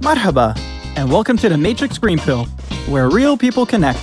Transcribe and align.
Marhaba, 0.00 0.56
and 0.96 1.10
welcome 1.10 1.36
to 1.36 1.48
the 1.48 1.58
Matrix 1.58 1.98
Green 1.98 2.20
Pill, 2.20 2.44
where 2.86 3.10
real 3.10 3.36
people 3.36 3.66
connect. 3.66 3.98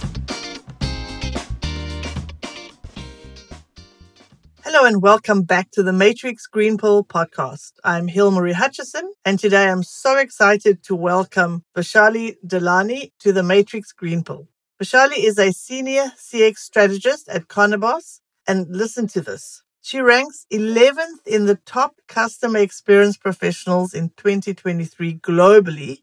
Hello 4.61 4.83
and 4.85 5.01
welcome 5.01 5.43
back 5.43 5.71
to 5.71 5.83
the 5.83 5.93
Matrix 5.93 6.47
Green 6.47 6.77
Pill 6.77 7.05
podcast. 7.05 7.71
I'm 7.85 8.09
Hilmarie 8.09 8.51
Hutchison, 8.51 9.09
and 9.23 9.39
today 9.39 9.69
I'm 9.69 9.83
so 9.83 10.17
excited 10.17 10.83
to 10.83 10.95
welcome 10.95 11.63
Vaishali 11.77 12.35
Dialani 12.45 13.11
to 13.19 13.31
the 13.31 13.43
Matrix 13.43 13.93
Green 13.93 14.21
Pill. 14.21 14.49
Vaishali 14.83 15.17
is 15.17 15.39
a 15.39 15.53
senior 15.53 16.11
CX 16.17 16.57
strategist 16.57 17.29
at 17.29 17.47
Konabos, 17.47 18.19
and 18.45 18.67
listen 18.69 19.07
to 19.07 19.21
this. 19.21 19.63
She 19.85 19.99
ranks 19.99 20.47
11th 20.51 21.27
in 21.27 21.45
the 21.45 21.57
top 21.63 21.97
customer 22.07 22.57
experience 22.57 23.17
professionals 23.17 23.93
in 23.93 24.09
2023 24.17 25.19
globally 25.19 26.01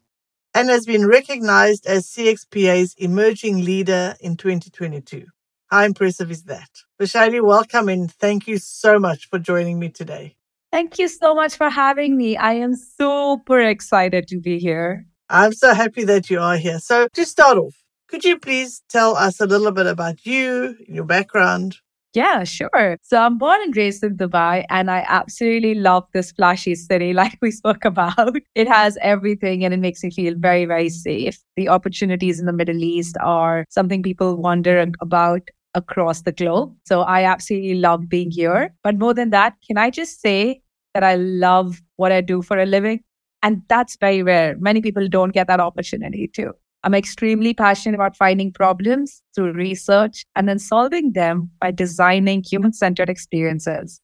and 0.53 0.69
has 0.69 0.85
been 0.85 1.05
recognized 1.05 1.85
as 1.85 2.07
CXPA's 2.07 2.95
emerging 2.97 3.65
leader 3.65 4.15
in 4.21 4.37
2022. 4.37 5.25
How 5.67 5.83
impressive 5.83 6.31
is 6.31 6.43
that? 6.43 6.69
Vaishali, 6.97 7.43
welcome 7.43 7.89
and 7.89 8.09
thank 8.09 8.47
you 8.47 8.57
so 8.57 8.99
much 8.99 9.27
for 9.27 9.37
joining 9.37 9.79
me 9.79 9.89
today. 9.89 10.37
Thank 10.71 10.97
you 10.97 11.09
so 11.09 11.35
much 11.35 11.57
for 11.57 11.69
having 11.69 12.15
me. 12.15 12.37
I 12.37 12.53
am 12.53 12.75
super 12.77 13.59
excited 13.59 14.29
to 14.29 14.39
be 14.39 14.59
here. 14.59 15.05
I'm 15.27 15.51
so 15.51 15.73
happy 15.73 16.05
that 16.05 16.29
you 16.29 16.39
are 16.39 16.55
here. 16.55 16.79
So, 16.79 17.09
to 17.15 17.25
start 17.25 17.57
off, 17.57 17.75
could 18.07 18.23
you 18.23 18.39
please 18.39 18.81
tell 18.87 19.17
us 19.17 19.41
a 19.41 19.45
little 19.45 19.73
bit 19.73 19.87
about 19.87 20.25
you, 20.25 20.77
your 20.87 21.03
background? 21.03 21.79
Yeah, 22.13 22.43
sure. 22.43 22.97
So 23.01 23.17
I'm 23.19 23.39
born 23.39 23.59
and 23.63 23.75
raised 23.75 24.03
in 24.03 24.17
Dubai, 24.17 24.65
and 24.69 24.91
I 24.91 25.03
absolutely 25.07 25.73
love 25.73 26.05
this 26.13 26.31
flashy 26.31 26.75
city, 26.75 27.11
like 27.21 27.37
we 27.41 27.49
spoke 27.49 27.85
about. 27.85 28.35
It 28.53 28.67
has 28.67 28.97
everything 29.01 29.65
and 29.65 29.73
it 29.73 29.79
makes 29.79 30.03
me 30.03 30.11
feel 30.11 30.35
very, 30.37 30.65
very 30.65 30.89
safe. 30.89 31.39
The 31.55 31.69
opportunities 31.69 32.39
in 32.39 32.45
the 32.45 32.53
Middle 32.53 32.83
East 32.83 33.17
are 33.21 33.65
something 33.69 34.03
people 34.03 34.35
wonder 34.37 34.85
about 35.01 35.41
across 35.73 36.21
the 36.21 36.31
globe. 36.31 36.75
So 36.85 37.01
I 37.01 37.23
absolutely 37.23 37.75
love 37.75 38.07
being 38.07 38.29
here. 38.29 38.75
But 38.83 38.99
more 38.99 39.15
than 39.15 39.31
that, 39.31 39.55
can 39.65 39.79
I 39.79 39.89
just 39.89 40.21
say 40.21 40.61
that 40.93 41.03
I 41.03 41.15
love 41.15 41.81
what 41.95 42.11
I 42.11 42.21
do 42.21 42.43
for 42.43 42.59
a 42.59 42.67
living? 42.67 42.99
And 43.41 43.63
that's 43.69 43.97
very 43.97 44.21
rare. 44.21 44.55
Many 44.59 44.81
people 44.81 45.07
don't 45.09 45.31
get 45.33 45.47
that 45.47 45.59
opportunity 45.59 46.27
too. 46.27 46.53
I'm 46.83 46.93
extremely 46.93 47.53
passionate 47.53 47.95
about 47.95 48.17
finding 48.17 48.51
problems 48.51 49.21
through 49.35 49.53
research 49.53 50.25
and 50.35 50.49
then 50.49 50.59
solving 50.59 51.13
them 51.13 51.49
by 51.61 51.71
designing 51.71 52.43
human-centered 52.43 53.09
experiences 53.09 54.01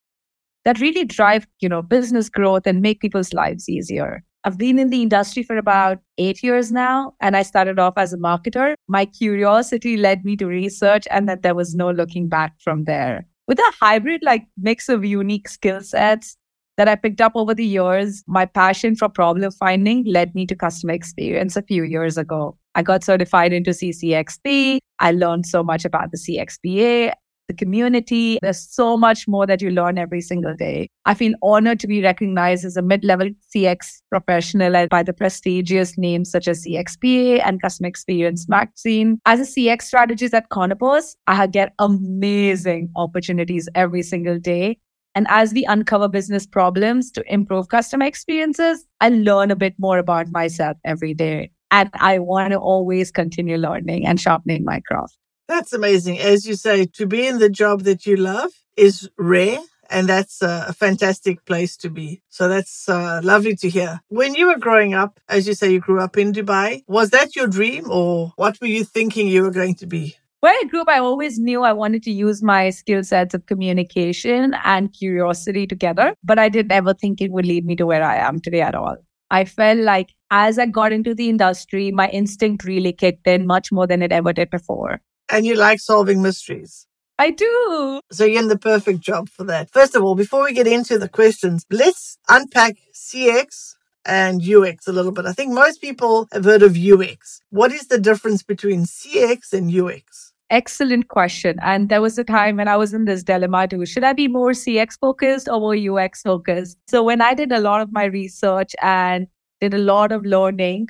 that 0.66 0.80
really 0.80 1.03
drive, 1.03 1.45
you 1.59 1.67
know, 1.67 1.81
business 1.81 2.30
growth 2.30 2.66
and 2.66 2.81
make 2.81 3.02
people's 3.02 3.33
lives 3.33 3.67
easier. 3.67 4.23
I've 4.45 4.58
been 4.58 4.80
in 4.80 4.89
the 4.89 5.02
industry 5.02 5.44
for 5.44 5.58
about 5.58 5.99
eight 6.17 6.41
years 6.41 6.71
now, 6.71 7.13
and 7.19 7.36
I 7.36 7.41
started 7.44 7.80
off 7.80 7.95
as 7.97 8.13
a 8.13 8.17
marketer. 8.17 8.75
My 8.88 9.03
curiosity 9.03 9.97
led 9.97 10.23
me 10.23 10.38
to 10.38 10.45
research, 10.45 11.05
and 11.11 11.27
that 11.27 11.41
there 11.41 11.55
was 11.55 11.75
no 11.75 11.91
looking 11.91 12.30
back 12.30 12.53
from 12.61 12.86
there. 12.86 13.25
With 13.47 13.59
a 13.59 13.73
hybrid 13.81 14.21
like 14.23 14.45
mix 14.58 14.88
of 14.88 15.03
unique 15.03 15.49
skill 15.49 15.81
sets 15.81 16.38
that 16.77 16.88
I 16.88 16.95
picked 16.95 17.19
up 17.19 17.33
over 17.36 17.53
the 17.53 17.66
years, 17.66 18.23
my 18.27 18.45
passion 18.45 18.95
for 18.95 19.09
problem 19.09 19.52
finding 19.52 20.05
led 20.05 20.33
me 20.33 20.45
to 20.45 20.55
customer 20.55 20.93
experience 20.93 21.58
a 21.58 21.61
few 21.64 21.83
years 21.83 22.17
ago. 22.17 22.58
I 22.80 22.81
got 22.81 23.03
certified 23.03 23.52
into 23.52 23.72
CCXP. 23.72 24.77
I 24.99 25.11
learned 25.11 25.45
so 25.45 25.61
much 25.61 25.83
about 25.83 26.11
the 26.11 26.17
CXPA, 26.17 27.11
the 27.49 27.53
community. 27.53 28.39
There's 28.41 28.73
so 28.73 28.95
much 28.95 29.27
more 29.27 29.45
that 29.47 29.61
you 29.61 29.69
learn 29.69 29.97
every 29.97 30.21
single 30.21 30.55
day. 30.55 30.88
I 31.03 31.13
feel 31.13 31.33
honored 31.44 31.81
to 31.81 31.88
be 31.88 32.02
recognized 32.02 32.63
as 32.63 32.77
a 32.77 32.81
mid 32.81 33.03
level 33.03 33.31
CX 33.53 33.97
professional 34.09 34.88
by 34.88 35.03
the 35.03 35.11
prestigious 35.11 35.97
names 35.97 36.31
such 36.31 36.47
as 36.47 36.63
CXPA 36.66 37.41
and 37.45 37.61
Customer 37.61 37.89
Experience 37.89 38.47
Magazine. 38.47 39.19
As 39.25 39.41
a 39.41 39.59
CX 39.59 39.81
strategist 39.81 40.33
at 40.33 40.49
Konabos, 40.49 41.17
I 41.27 41.47
get 41.47 41.73
amazing 41.80 42.92
opportunities 42.95 43.67
every 43.76 44.03
single 44.03 44.39
day. 44.39 44.77
And 45.15 45.27
as 45.30 45.52
we 45.52 45.65
uncover 45.65 46.08
business 46.08 46.48
problems 46.48 47.11
to 47.11 47.26
improve 47.27 47.67
customer 47.67 48.05
experiences, 48.05 48.86
I 49.02 49.09
learn 49.09 49.52
a 49.52 49.58
bit 49.58 49.73
more 49.80 49.98
about 49.98 50.32
myself 50.32 50.77
every 50.86 51.14
day. 51.14 51.52
And 51.71 51.89
I 51.93 52.19
want 52.19 52.52
to 52.52 52.59
always 52.59 53.11
continue 53.11 53.57
learning 53.57 54.05
and 54.05 54.19
sharpening 54.19 54.63
my 54.63 54.80
craft. 54.81 55.17
That's 55.47 55.73
amazing. 55.73 56.19
As 56.19 56.45
you 56.45 56.55
say, 56.55 56.85
to 56.85 57.05
be 57.05 57.25
in 57.25 57.39
the 57.39 57.49
job 57.49 57.83
that 57.83 58.05
you 58.05 58.15
love 58.15 58.52
is 58.77 59.09
rare. 59.17 59.59
And 59.91 60.08
that's 60.08 60.43
a 60.43 60.71
fantastic 60.73 61.43
place 61.45 61.75
to 61.77 61.89
be. 61.89 62.21
So 62.29 62.47
that's 62.47 62.87
uh, 62.87 63.21
lovely 63.23 63.55
to 63.55 63.69
hear. 63.69 64.02
When 64.09 64.35
you 64.35 64.45
were 64.45 64.59
growing 64.59 64.93
up, 64.93 65.19
as 65.27 65.47
you 65.47 65.55
say, 65.55 65.71
you 65.71 65.79
grew 65.79 65.99
up 65.99 66.15
in 66.15 66.31
Dubai, 66.31 66.83
was 66.87 67.09
that 67.09 67.35
your 67.35 67.47
dream 67.47 67.85
or 67.89 68.33
what 68.35 68.61
were 68.61 68.67
you 68.67 68.83
thinking 68.83 69.27
you 69.27 69.41
were 69.41 69.49
going 69.52 69.73
to 69.75 69.87
be? 69.87 70.15
Where 70.41 70.53
I 70.53 70.63
grew 70.69 70.81
up, 70.81 70.89
I 70.89 70.99
always 70.99 71.39
knew 71.39 71.63
I 71.63 71.73
wanted 71.73 72.03
to 72.03 72.11
use 72.11 72.43
my 72.43 72.69
skill 72.69 73.03
sets 73.03 73.33
of 73.33 73.45
communication 73.47 74.55
and 74.63 74.93
curiosity 74.93 75.67
together, 75.67 76.13
but 76.23 76.39
I 76.39 76.47
didn't 76.47 76.71
ever 76.71 76.93
think 76.93 77.19
it 77.19 77.31
would 77.31 77.45
lead 77.45 77.65
me 77.65 77.75
to 77.75 77.85
where 77.85 78.03
I 78.03 78.17
am 78.17 78.39
today 78.39 78.61
at 78.61 78.75
all. 78.75 78.95
I 79.31 79.45
felt 79.45 79.79
like 79.79 80.13
as 80.31 80.59
I 80.59 80.65
got 80.65 80.91
into 80.91 81.13
the 81.13 81.29
industry, 81.29 81.91
my 81.91 82.09
instinct 82.09 82.63
really 82.63 82.93
kicked 82.93 83.27
in 83.27 83.47
much 83.47 83.71
more 83.71 83.87
than 83.87 84.01
it 84.01 84.11
ever 84.11 84.33
did 84.33 84.49
before. 84.49 85.01
And 85.29 85.45
you 85.45 85.55
like 85.55 85.79
solving 85.79 86.21
mysteries. 86.21 86.87
I 87.19 87.31
do. 87.31 87.99
So 88.11 88.25
you're 88.25 88.41
in 88.41 88.47
the 88.47 88.57
perfect 88.57 89.01
job 89.01 89.27
for 89.29 89.43
that. 89.43 89.69
First 89.69 89.95
of 89.95 90.03
all, 90.03 90.15
before 90.15 90.45
we 90.45 90.53
get 90.53 90.67
into 90.67 90.97
the 90.97 91.09
questions, 91.09 91.65
let's 91.69 92.17
unpack 92.29 92.75
CX 92.93 93.75
and 94.05 94.41
UX 94.41 94.87
a 94.87 94.93
little 94.93 95.11
bit. 95.11 95.25
I 95.25 95.33
think 95.33 95.51
most 95.51 95.81
people 95.81 96.27
have 96.31 96.45
heard 96.45 96.63
of 96.63 96.77
UX. 96.77 97.41
What 97.49 97.73
is 97.73 97.87
the 97.87 97.99
difference 97.99 98.41
between 98.41 98.85
CX 98.85 99.51
and 99.51 99.69
UX? 99.69 100.33
Excellent 100.52 101.10
question. 101.10 101.58
And 101.61 101.89
there 101.89 102.02
was 102.02 102.17
a 102.17 102.23
time 102.23 102.58
when 102.58 102.67
I 102.67 102.76
was 102.76 102.93
in 102.93 103.05
this 103.05 103.21
dilemma 103.21 103.67
too. 103.67 103.86
Should 103.86 104.04
I 104.04 104.14
be 104.14 104.27
more 104.27 104.52
CX 104.52 104.98
focused 104.99 105.48
or 105.48 105.60
more 105.60 105.76
UX 105.76 106.23
focused? 106.23 106.77
So 106.87 107.04
when 107.04 107.21
I 107.21 107.36
did 107.36 107.52
a 107.52 107.60
lot 107.60 107.82
of 107.82 107.92
my 107.92 108.05
research 108.05 108.76
and 108.82 109.27
did 109.61 109.76
a 109.76 109.77
lot 109.77 110.11
of 110.11 110.26
learning 110.26 110.88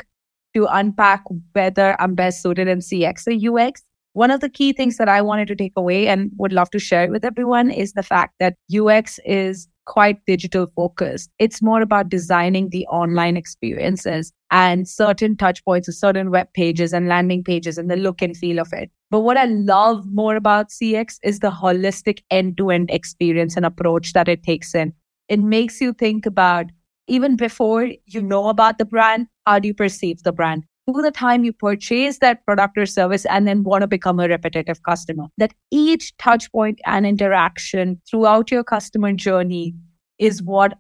to 0.56 0.66
unpack 0.69 1.24
whether 1.53 2.00
I'm 2.00 2.16
best 2.16 2.42
suited 2.42 2.69
in 2.69 2.80
CX 2.80 3.28
or 3.28 3.59
UX, 3.59 3.84
one 4.14 4.31
of 4.31 4.40
the 4.40 4.50
key 4.50 4.72
things 4.72 4.96
that 4.96 5.09
I 5.09 5.22
wanted 5.22 5.50
to 5.50 5.56
take 5.56 5.74
away 5.75 6.08
and 6.08 6.31
would 6.38 6.53
love 6.53 6.69
to 6.72 6.80
share 6.80 7.09
with 7.12 7.25
everyone 7.25 7.69
is 7.69 7.94
the 7.94 8.03
fact 8.03 8.36
that 8.40 8.56
UX 8.74 9.19
is 9.25 9.68
quite 9.86 10.25
digital 10.25 10.68
focused. 10.75 11.31
It's 11.38 11.62
more 11.62 11.81
about 11.81 12.09
designing 12.09 12.69
the 12.69 12.86
online 12.88 13.36
experiences 13.36 14.31
and 14.52 14.88
certain 14.88 15.36
touch 15.36 15.64
points 15.64 15.88
or 15.88 15.92
certain 15.92 16.32
web 16.32 16.48
pages 16.54 16.94
and 16.94 17.08
landing 17.08 17.44
pages 17.44 17.78
and 17.78 17.90
the 17.90 17.96
look 17.96 18.22
and 18.22 18.36
feel 18.36 18.60
of 18.60 18.74
it. 18.74 18.90
But 19.12 19.22
what 19.22 19.38
I 19.38 19.46
love 19.46 20.06
more 20.12 20.36
about 20.36 20.70
CX 20.70 21.20
is 21.24 21.40
the 21.40 21.52
holistic 21.52 22.20
end 22.32 22.58
to 22.58 22.70
end 22.70 22.90
experience 22.92 23.56
and 23.56 23.66
approach 23.66 24.14
that 24.14 24.28
it 24.28 24.44
takes 24.44 24.74
in. 24.74 24.94
It 25.28 25.40
makes 25.40 25.80
you 25.82 25.94
think 25.94 26.26
about 26.26 26.66
even 27.08 27.36
before 27.36 27.90
you 28.06 28.22
know 28.22 28.50
about 28.50 28.78
the 28.78 28.86
brand, 28.86 29.28
how 29.46 29.60
do 29.60 29.68
you 29.68 29.74
perceive 29.74 30.22
the 30.24 30.32
brand? 30.32 30.64
To 30.88 31.02
the 31.02 31.12
time 31.12 31.44
you 31.44 31.54
purchase 31.54 32.18
that 32.20 32.44
product 32.46 32.78
or 32.78 32.86
service 32.88 33.26
and 33.26 33.48
then 33.48 33.64
want 33.64 33.81
to 33.81 33.88
become 33.88 34.20
a 34.20 34.28
repetitive 34.28 34.81
customer, 34.81 35.26
that 35.38 35.54
each 35.70 36.16
touch 36.18 36.52
point 36.52 36.80
and 36.86 37.06
interaction 37.06 38.02
throughout 38.10 38.50
your 38.50 38.64
customer 38.64 39.14
journey 39.14 39.76
is 40.18 40.42
what 40.42 40.74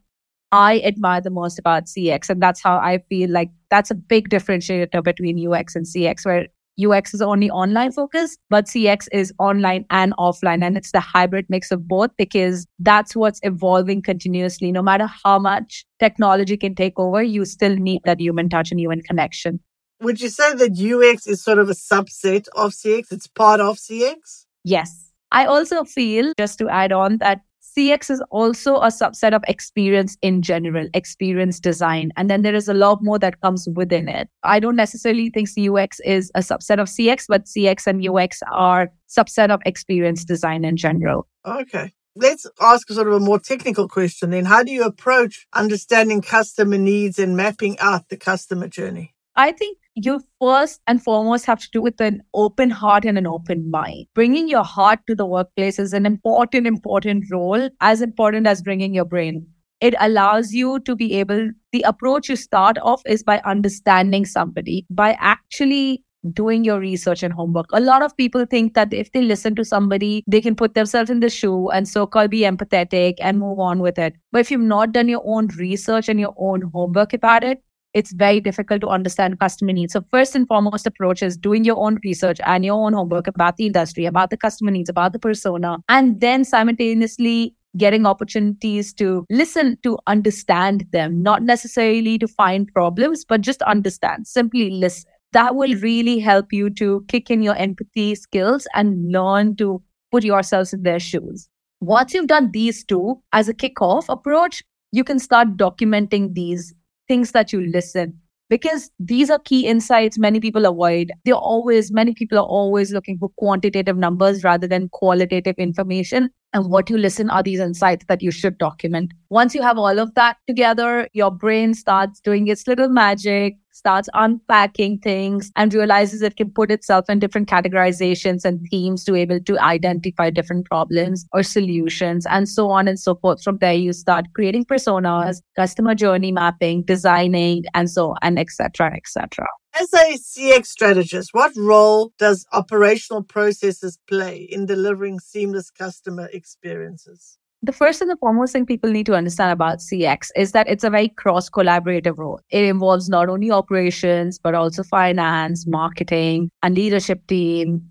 I 0.51 0.79
admire 0.79 1.21
the 1.21 1.29
most 1.29 1.59
about 1.59 1.85
CX. 1.85 2.29
And 2.29 2.41
that's 2.41 2.61
how 2.61 2.77
I 2.77 2.99
feel 3.09 3.29
like 3.29 3.49
that's 3.69 3.91
a 3.91 3.95
big 3.95 4.29
differentiator 4.29 5.03
between 5.03 5.47
UX 5.47 5.75
and 5.75 5.85
CX, 5.85 6.25
where 6.25 6.47
UX 6.83 7.13
is 7.13 7.21
only 7.21 7.49
online 7.49 7.91
focused, 7.91 8.39
but 8.49 8.65
CX 8.65 9.07
is 9.11 9.33
online 9.37 9.85
and 9.89 10.13
offline. 10.17 10.63
And 10.63 10.77
it's 10.77 10.91
the 10.91 10.99
hybrid 10.99 11.45
mix 11.49 11.71
of 11.71 11.87
both 11.87 12.11
because 12.17 12.65
that's 12.79 13.15
what's 13.15 13.39
evolving 13.43 14.01
continuously. 14.01 14.71
No 14.71 14.81
matter 14.81 15.07
how 15.23 15.39
much 15.39 15.85
technology 15.99 16.57
can 16.57 16.75
take 16.75 16.97
over, 16.97 17.21
you 17.21 17.45
still 17.45 17.75
need 17.75 18.01
that 18.05 18.19
human 18.19 18.49
touch 18.49 18.71
and 18.71 18.79
human 18.79 19.01
connection. 19.01 19.59
Would 20.01 20.21
you 20.21 20.29
say 20.29 20.53
that 20.53 20.79
UX 20.79 21.27
is 21.27 21.43
sort 21.43 21.59
of 21.59 21.69
a 21.69 21.73
subset 21.73 22.47
of 22.55 22.71
CX? 22.71 23.11
It's 23.11 23.27
part 23.27 23.59
of 23.59 23.77
CX? 23.77 24.45
Yes. 24.63 25.11
I 25.31 25.45
also 25.45 25.83
feel, 25.83 26.33
just 26.37 26.57
to 26.59 26.69
add 26.69 26.91
on, 26.91 27.17
that 27.17 27.41
CX 27.79 28.09
is 28.09 28.21
also 28.29 28.75
a 28.75 28.87
subset 28.87 29.33
of 29.33 29.41
experience 29.47 30.17
in 30.21 30.41
general, 30.41 30.89
experience 30.93 31.61
design. 31.61 32.11
And 32.17 32.29
then 32.29 32.41
there 32.41 32.55
is 32.55 32.67
a 32.67 32.73
lot 32.73 32.99
more 33.01 33.17
that 33.19 33.39
comes 33.39 33.69
within 33.73 34.09
it. 34.09 34.27
I 34.43 34.59
don't 34.59 34.75
necessarily 34.75 35.29
think 35.29 35.47
UX 35.57 36.01
is 36.01 36.29
a 36.35 36.39
subset 36.39 36.79
of 36.79 36.89
CX, 36.89 37.25
but 37.29 37.45
CX 37.45 37.87
and 37.87 38.05
UX 38.05 38.41
are 38.51 38.91
subset 39.07 39.49
of 39.49 39.61
experience 39.65 40.25
design 40.25 40.65
in 40.65 40.75
general. 40.75 41.25
Okay. 41.45 41.93
Let's 42.17 42.45
ask 42.59 42.89
sort 42.89 43.07
of 43.07 43.13
a 43.13 43.19
more 43.21 43.39
technical 43.39 43.87
question 43.87 44.31
then. 44.31 44.43
How 44.43 44.61
do 44.61 44.73
you 44.73 44.83
approach 44.83 45.47
understanding 45.53 46.21
customer 46.21 46.77
needs 46.77 47.17
and 47.17 47.37
mapping 47.37 47.79
out 47.79 48.09
the 48.09 48.17
customer 48.17 48.67
journey? 48.67 49.15
I 49.37 49.53
think 49.53 49.77
you 50.05 50.21
first 50.41 50.81
and 50.87 51.03
foremost 51.03 51.45
have 51.45 51.59
to 51.59 51.69
do 51.71 51.81
with 51.81 51.99
an 52.01 52.21
open 52.33 52.69
heart 52.69 53.05
and 53.05 53.17
an 53.17 53.27
open 53.27 53.69
mind. 53.71 54.07
Bringing 54.15 54.47
your 54.47 54.63
heart 54.63 54.99
to 55.07 55.15
the 55.15 55.25
workplace 55.25 55.79
is 55.79 55.93
an 55.93 56.05
important, 56.05 56.67
important 56.67 57.25
role, 57.31 57.69
as 57.81 58.01
important 58.01 58.47
as 58.47 58.61
bringing 58.61 58.93
your 58.93 59.05
brain. 59.05 59.47
it 59.81 59.95
allows 59.99 60.53
you 60.53 60.79
to 60.81 60.95
be 60.95 61.13
able, 61.13 61.51
the 61.71 61.81
approach 61.83 62.29
you 62.29 62.35
start 62.35 62.77
off 62.79 63.01
is 63.05 63.23
by 63.23 63.41
understanding 63.45 64.25
somebody, 64.25 64.85
by 64.89 65.15
actually 65.19 66.03
doing 66.33 66.65
your 66.65 66.79
research 66.81 67.23
and 67.23 67.33
homework. 67.33 67.67
A 67.71 67.79
lot 67.79 68.01
of 68.01 68.15
people 68.17 68.45
think 68.45 68.73
that 68.73 68.93
if 68.93 69.09
they 69.13 69.21
listen 69.21 69.55
to 69.55 69.63
somebody, 69.63 70.21
they 70.27 70.41
can 70.41 70.53
put 70.53 70.73
themselves 70.73 71.09
in 71.09 71.21
the 71.21 71.29
shoe 71.29 71.69
and 71.69 71.87
so 71.87 72.05
called 72.05 72.29
be 72.29 72.41
empathetic 72.41 73.13
and 73.21 73.39
move 73.39 73.57
on 73.57 73.79
with 73.79 73.97
it. 73.97 74.15
But 74.33 74.39
if 74.39 74.51
you've 74.51 74.59
not 74.59 74.91
done 74.91 75.07
your 75.07 75.23
own 75.25 75.47
research 75.57 76.09
and 76.09 76.19
your 76.19 76.35
own 76.37 76.61
homework 76.73 77.13
about 77.13 77.45
it, 77.45 77.63
it's 77.93 78.11
very 78.11 78.39
difficult 78.39 78.81
to 78.81 78.87
understand 78.87 79.39
customer 79.39 79.73
needs. 79.73 79.93
So 79.93 80.03
first 80.11 80.35
and 80.35 80.47
foremost 80.47 80.85
approach 80.85 81.23
is 81.23 81.37
doing 81.37 81.63
your 81.63 81.77
own 81.77 81.99
research 82.03 82.39
and 82.45 82.63
your 82.63 82.75
own 82.75 82.93
homework 82.93 83.27
about 83.27 83.57
the 83.57 83.65
industry, 83.65 84.05
about 84.05 84.29
the 84.29 84.37
customer 84.37 84.71
needs, 84.71 84.89
about 84.89 85.13
the 85.13 85.19
persona, 85.19 85.77
and 85.89 86.19
then 86.21 86.45
simultaneously 86.45 87.55
getting 87.77 88.05
opportunities 88.05 88.93
to 88.93 89.25
listen 89.29 89.77
to 89.83 89.97
understand 90.07 90.85
them, 90.91 91.21
not 91.21 91.43
necessarily 91.43 92.17
to 92.17 92.27
find 92.27 92.67
problems, 92.73 93.25
but 93.25 93.41
just 93.41 93.61
understand, 93.63 94.27
simply 94.27 94.69
listen. 94.69 95.09
That 95.31 95.55
will 95.55 95.75
really 95.75 96.17
help 96.17 96.51
you 96.51 96.71
to 96.71 97.05
kick 97.07 97.29
in 97.29 97.43
your 97.43 97.55
empathy 97.55 98.15
skills 98.15 98.67
and 98.73 99.11
learn 99.11 99.55
to 99.57 99.81
put 100.11 100.23
yourselves 100.23 100.73
in 100.73 100.81
their 100.81 100.99
shoes. 100.99 101.47
Once 101.81 102.13
you've 102.13 102.27
done 102.27 102.49
these 102.51 102.83
two 102.83 103.21
as 103.31 103.47
a 103.47 103.53
kickoff 103.53 104.05
approach, 104.09 104.63
you 104.91 105.03
can 105.03 105.19
start 105.19 105.55
documenting 105.55 106.33
these 106.33 106.73
things 107.09 107.33
that 107.33 107.51
you 107.51 107.61
listen 107.61 108.17
because 108.49 108.89
these 108.99 109.29
are 109.29 109.39
key 109.39 109.67
insights 109.67 110.17
many 110.17 110.39
people 110.39 110.65
avoid. 110.65 111.11
They're 111.23 111.35
always, 111.35 111.91
many 111.91 112.13
people 112.13 112.37
are 112.39 112.45
always 112.45 112.91
looking 112.91 113.17
for 113.17 113.29
quantitative 113.37 113.97
numbers 113.97 114.43
rather 114.43 114.67
than 114.67 114.89
qualitative 114.89 115.55
information. 115.57 116.29
And 116.53 116.71
what 116.71 116.89
you 116.89 116.97
listen 116.97 117.29
are 117.29 117.43
these 117.43 117.59
insights 117.59 118.05
that 118.07 118.23
you 118.23 118.31
should 118.31 118.57
document. 118.57 119.13
Once 119.29 119.53
you 119.53 119.61
have 119.61 119.77
all 119.77 119.99
of 119.99 120.15
that 120.15 120.37
together, 120.47 121.07
your 121.13 121.29
brain 121.29 121.75
starts 121.75 122.19
doing 122.19 122.47
its 122.47 122.65
little 122.67 122.89
magic, 122.89 123.55
starts 123.79 124.09
unpacking 124.13 124.99
things, 124.99 125.51
and 125.55 125.73
realizes 125.73 126.21
it 126.21 126.35
can 126.35 126.51
put 126.51 126.69
itself 126.69 127.09
in 127.09 127.19
different 127.19 127.49
categorizations 127.49 128.45
and 128.45 128.65
themes 128.69 129.03
to 129.05 129.15
able 129.15 129.39
to 129.39 129.59
identify 129.59 130.29
different 130.29 130.65
problems 130.65 131.25
or 131.33 131.41
solutions, 131.41 132.25
and 132.27 132.47
so 132.47 132.69
on 132.69 132.87
and 132.87 132.99
so 132.99 133.15
forth. 133.15 133.43
From 133.43 133.57
there, 133.57 133.73
you 133.73 133.93
start 133.93 134.25
creating 134.35 134.65
personas, 134.65 135.41
customer 135.55 135.95
journey 135.95 136.31
mapping, 136.31 136.83
designing, 136.83 137.63
and 137.73 137.89
so 137.89 138.15
and 138.21 138.37
etc. 138.37 138.93
etc. 138.95 139.47
As 139.79 139.93
a 139.93 140.17
CX 140.17 140.65
strategist, 140.65 141.29
what 141.33 141.51
role 141.55 142.11
does 142.17 142.45
operational 142.51 143.23
processes 143.23 143.99
play 144.07 144.47
in 144.51 144.65
delivering 144.65 145.19
seamless 145.19 145.69
customer 145.71 146.27
experiences? 146.33 147.37
The 147.61 147.73
first 147.73 147.99
and 147.99 148.09
the 148.09 148.15
foremost 148.15 148.53
thing 148.53 148.65
people 148.65 148.89
need 148.89 149.05
to 149.07 149.15
understand 149.15 149.51
about 149.51 149.79
CX 149.79 150.29
is 150.37 150.53
that 150.53 150.69
it's 150.69 150.85
a 150.85 150.89
very 150.89 151.09
cross 151.09 151.49
collaborative 151.49 152.17
role. 152.17 152.39
It 152.49 152.63
involves 152.63 153.09
not 153.09 153.27
only 153.27 153.51
operations, 153.51 154.39
but 154.39 154.55
also 154.55 154.81
finance, 154.81 155.67
marketing, 155.67 156.51
and 156.63 156.73
leadership 156.73 157.27
team, 157.27 157.81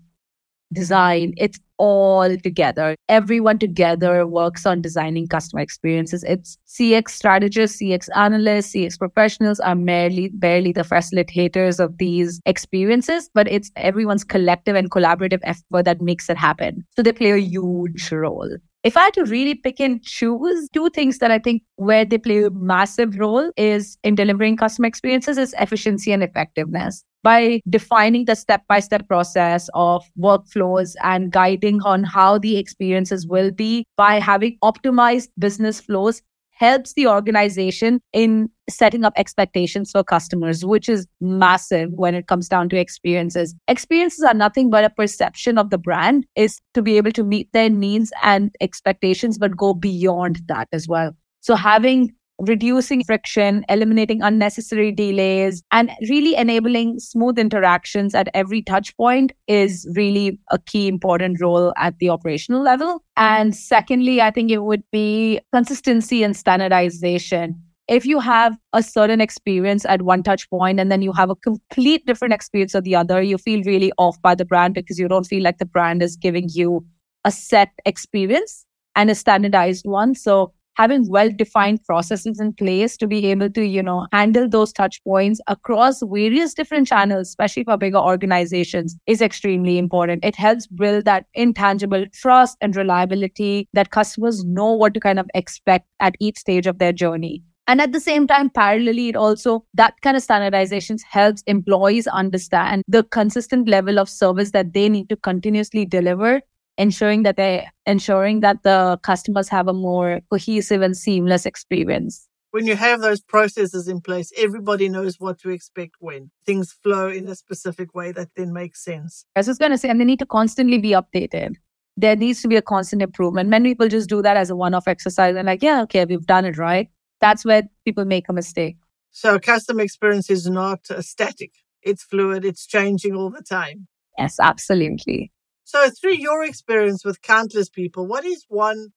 design. 0.73 1.33
It's 1.37 1.59
all 1.77 2.35
together. 2.37 2.95
Everyone 3.09 3.59
together 3.59 4.25
works 4.25 4.65
on 4.65 4.81
designing 4.81 5.27
customer 5.27 5.61
experiences. 5.61 6.23
It's 6.23 6.57
CX 6.67 7.09
strategists, 7.09 7.79
CX 7.79 8.09
analysts, 8.15 8.73
CX 8.73 8.97
professionals 8.97 9.59
are 9.59 9.75
merely 9.75 10.29
barely 10.29 10.71
the 10.71 10.81
facilitators 10.81 11.79
of 11.79 11.97
these 11.99 12.41
experiences, 12.47 13.29
but 13.35 13.47
it's 13.47 13.71
everyone's 13.75 14.23
collective 14.23 14.75
and 14.75 14.89
collaborative 14.89 15.39
effort 15.43 15.85
that 15.85 16.01
makes 16.01 16.27
it 16.27 16.37
happen. 16.37 16.85
So 16.95 17.03
they 17.03 17.13
play 17.13 17.31
a 17.31 17.37
huge 17.37 18.11
role. 18.11 18.49
If 18.83 18.95
I 18.95 19.01
had 19.01 19.13
to 19.15 19.25
really 19.25 19.55
pick 19.55 19.81
and 19.81 20.01
choose 20.01 20.69
two 20.73 20.89
things 20.91 21.17
that 21.17 21.31
I 21.31 21.39
think 21.39 21.63
where 21.75 22.05
they 22.05 22.17
play 22.17 22.43
a 22.43 22.49
massive 22.49 23.19
role 23.19 23.51
is 23.57 23.97
in 24.03 24.15
delivering 24.15 24.55
customer 24.55 24.87
experiences 24.87 25.37
is 25.37 25.53
efficiency 25.59 26.13
and 26.13 26.23
effectiveness. 26.23 27.03
By 27.21 27.59
defining 27.69 28.23
the 28.23 28.35
step 28.35 28.63
by 28.69 28.79
step 28.79 29.05
process 29.09 29.69
of 29.73 30.05
workflows 30.17 30.95
and 31.03 31.29
guiding 31.29 31.81
on 31.81 32.05
how 32.05 32.37
the 32.37 32.55
experiences 32.57 33.27
will 33.27 33.51
be 33.51 33.83
by 33.97 34.21
having 34.21 34.57
optimized 34.63 35.27
business 35.37 35.81
flows 35.81 36.21
helps 36.59 36.93
the 36.93 37.07
organization 37.07 38.01
in 38.11 38.49
setting 38.69 39.05
up 39.05 39.13
expectations 39.15 39.91
for 39.91 40.03
customers, 40.03 40.65
which 40.65 40.89
is 40.89 41.07
massive 41.21 41.89
when 41.93 42.13
it 42.13 42.27
comes 42.27 42.49
down 42.49 42.67
to 42.69 42.77
experiences. 42.77 43.55
Experiences 43.69 44.23
are 44.23 44.33
nothing 44.33 44.69
but 44.69 44.83
a 44.83 44.89
perception 44.89 45.57
of 45.57 45.69
the 45.69 45.77
brand 45.77 46.25
is 46.35 46.59
to 46.73 46.81
be 46.81 46.97
able 46.97 47.13
to 47.13 47.23
meet 47.23 47.51
their 47.53 47.69
needs 47.69 48.11
and 48.21 48.53
expectations, 48.59 49.37
but 49.37 49.55
go 49.55 49.73
beyond 49.73 50.41
that 50.47 50.67
as 50.73 50.87
well. 50.87 51.15
So 51.39 51.55
having 51.55 52.13
reducing 52.39 53.03
friction, 53.03 53.65
eliminating 53.69 54.21
unnecessary 54.21 54.91
delays, 54.91 55.61
and 55.71 55.91
really 56.09 56.35
enabling 56.35 56.99
smooth 56.99 57.37
interactions 57.37 58.15
at 58.15 58.29
every 58.33 58.61
touch 58.61 58.95
point 58.97 59.31
is 59.47 59.87
really 59.95 60.39
a 60.51 60.57
key 60.57 60.87
important 60.87 61.41
role 61.41 61.73
at 61.77 61.97
the 61.99 62.09
operational 62.09 62.61
level. 62.61 63.03
And 63.17 63.55
secondly, 63.55 64.21
I 64.21 64.31
think 64.31 64.51
it 64.51 64.63
would 64.63 64.83
be 64.91 65.39
consistency 65.53 66.23
and 66.23 66.35
standardization. 66.35 67.61
If 67.87 68.05
you 68.05 68.19
have 68.19 68.55
a 68.73 68.83
certain 68.83 69.19
experience 69.19 69.83
at 69.83 70.03
one 70.03 70.21
touch 70.21 70.47
point 70.51 70.79
and 70.79 70.91
then 70.91 71.01
you 71.01 71.11
have 71.11 71.31
a 71.31 71.35
complete 71.35 72.05
different 72.05 72.35
experience 72.35 72.75
at 72.75 72.83
the 72.83 72.95
other, 72.95 73.21
you 73.21 73.37
feel 73.37 73.63
really 73.63 73.91
off 73.97 74.21
by 74.21 74.35
the 74.35 74.45
brand 74.45 74.75
because 74.75 74.99
you 74.99 75.07
don't 75.07 75.25
feel 75.25 75.41
like 75.41 75.57
the 75.57 75.65
brand 75.65 76.03
is 76.03 76.15
giving 76.15 76.47
you 76.49 76.85
a 77.25 77.31
set 77.31 77.69
experience 77.85 78.65
and 78.95 79.09
a 79.09 79.15
standardized 79.15 79.85
one. 79.87 80.13
So 80.13 80.53
having 80.79 81.07
well 81.09 81.29
defined 81.29 81.83
processes 81.85 82.39
in 82.39 82.53
place 82.53 82.97
to 82.97 83.07
be 83.07 83.25
able 83.27 83.49
to 83.49 83.65
you 83.65 83.83
know 83.83 84.07
handle 84.11 84.49
those 84.49 84.73
touch 84.73 85.03
points 85.03 85.41
across 85.47 86.01
various 86.03 86.53
different 86.53 86.87
channels 86.87 87.27
especially 87.27 87.63
for 87.63 87.77
bigger 87.77 87.97
organizations 87.97 88.95
is 89.07 89.21
extremely 89.21 89.77
important. 89.77 90.25
It 90.25 90.35
helps 90.35 90.67
build 90.67 91.05
that 91.05 91.25
intangible 91.33 92.05
trust 92.13 92.57
and 92.61 92.75
reliability 92.75 93.67
that 93.73 93.91
customers 93.91 94.43
know 94.45 94.71
what 94.71 94.93
to 94.93 94.99
kind 94.99 95.19
of 95.19 95.27
expect 95.33 95.87
at 95.99 96.15
each 96.19 96.37
stage 96.37 96.67
of 96.67 96.79
their 96.79 96.93
journey. 96.93 97.43
And 97.67 97.81
at 97.81 97.91
the 97.91 97.99
same 97.99 98.25
time, 98.25 98.49
parallelly, 98.49 99.09
it 99.09 99.15
also, 99.15 99.63
that 99.75 99.93
kind 100.01 100.17
of 100.17 100.23
standardizations 100.23 101.01
helps 101.07 101.43
employees 101.45 102.07
understand 102.07 102.83
the 102.87 103.03
consistent 103.03 103.69
level 103.69 103.99
of 103.99 104.09
service 104.09 104.51
that 104.51 104.73
they 104.73 104.89
need 104.89 105.07
to 105.09 105.15
continuously 105.15 105.85
deliver 105.85 106.41
ensuring 106.79 107.21
that 107.23 107.37
they 107.37 107.67
ensuring 107.85 108.39
that 108.39 108.63
the 108.63 108.97
customers 109.03 109.49
have 109.49 109.67
a 109.67 109.73
more 109.73 110.21
cohesive 110.31 110.81
and 110.81 110.97
seamless 110.97 111.45
experience 111.45 112.29
when 112.51 112.65
you 112.65 112.75
have 112.75 113.01
those 113.01 113.21
processes 113.21 113.87
in 113.87 114.01
place, 114.01 114.31
everybody 114.37 114.89
knows 114.89 115.19
what 115.19 115.39
to 115.39 115.49
expect 115.49 115.95
when 115.99 116.31
things 116.45 116.73
flow 116.83 117.07
in 117.07 117.27
a 117.27 117.35
specific 117.35 117.93
way 117.93 118.11
that 118.11 118.29
then 118.35 118.53
makes 118.53 118.83
sense. 118.83 119.25
I 119.35 119.41
was 119.41 119.57
going 119.57 119.71
to 119.71 119.77
say, 119.77 119.89
and 119.89 120.01
they 120.01 120.05
need 120.05 120.19
to 120.19 120.25
constantly 120.25 120.79
be 120.79 120.91
updated. 120.91 121.55
There 121.95 122.15
needs 122.15 122.41
to 122.41 122.47
be 122.47 122.55
a 122.55 122.61
constant 122.61 123.01
improvement. 123.01 123.49
Many 123.49 123.69
people 123.69 123.87
just 123.87 124.09
do 124.09 124.21
that 124.21 124.37
as 124.37 124.49
a 124.49 124.55
one 124.55 124.73
off 124.73 124.87
exercise 124.87 125.35
and, 125.35 125.45
like, 125.45 125.61
yeah, 125.61 125.81
okay, 125.83 126.05
we've 126.05 126.25
done 126.25 126.45
it 126.45 126.57
right. 126.57 126.89
That's 127.21 127.45
where 127.45 127.63
people 127.85 128.05
make 128.05 128.29
a 128.29 128.33
mistake. 128.33 128.77
So, 129.11 129.37
customer 129.37 129.81
experience 129.81 130.29
is 130.29 130.49
not 130.49 130.79
uh, 130.89 131.01
static, 131.01 131.51
it's 131.81 132.03
fluid, 132.03 132.45
it's 132.45 132.65
changing 132.65 133.15
all 133.15 133.29
the 133.29 133.43
time. 133.43 133.87
Yes, 134.17 134.37
absolutely. 134.39 135.31
So, 135.71 135.87
through 135.91 136.15
your 136.15 136.43
experience 136.43 137.05
with 137.05 137.21
countless 137.21 137.69
people, 137.69 138.07
what 138.07 138.25
is 138.25 138.43
one 138.49 138.87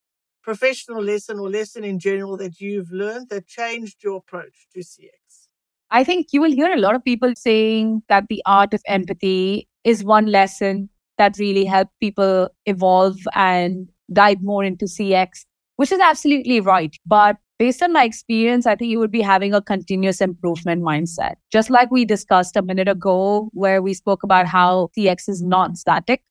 professional 0.42 1.02
lesson 1.02 1.38
or 1.38 1.50
lesson 1.50 1.84
in 1.84 1.98
general 1.98 2.38
that 2.38 2.62
you've 2.62 2.90
learned 2.90 3.28
that 3.28 3.46
changed 3.46 4.02
your 4.02 4.16
approach 4.16 4.68
to 4.72 4.80
CX? 4.80 5.48
I 5.90 6.02
think 6.02 6.28
you 6.32 6.40
will 6.40 6.50
hear 6.50 6.72
a 6.72 6.78
lot 6.78 6.94
of 6.94 7.04
people 7.04 7.34
saying 7.36 8.04
that 8.08 8.28
the 8.30 8.42
art 8.46 8.72
of 8.72 8.80
empathy 8.86 9.68
is 9.84 10.02
one 10.02 10.28
lesson 10.28 10.88
that 11.18 11.36
really 11.38 11.66
helped 11.66 11.92
people 12.00 12.48
evolve 12.64 13.18
and 13.34 13.90
dive 14.10 14.40
more 14.40 14.64
into 14.64 14.86
CX, 14.86 15.44
which 15.76 15.92
is 15.92 16.00
absolutely 16.00 16.60
right. 16.60 16.96
But 17.04 17.36
based 17.58 17.82
on 17.82 17.92
my 17.92 18.04
experience, 18.04 18.66
I 18.66 18.76
think 18.76 18.90
you 18.90 18.98
would 18.98 19.12
be 19.12 19.20
having 19.20 19.52
a 19.52 19.60
continuous 19.60 20.22
improvement 20.22 20.82
mindset. 20.82 21.34
Just 21.52 21.68
like 21.68 21.90
we 21.90 22.06
discussed 22.06 22.56
a 22.56 22.62
minute 22.62 22.88
ago, 22.88 23.50
where 23.52 23.82
we 23.82 23.92
spoke 23.92 24.22
about 24.22 24.46
how 24.46 24.88
CX 24.96 25.28
is 25.28 25.42
non 25.42 25.76
static 25.76 26.22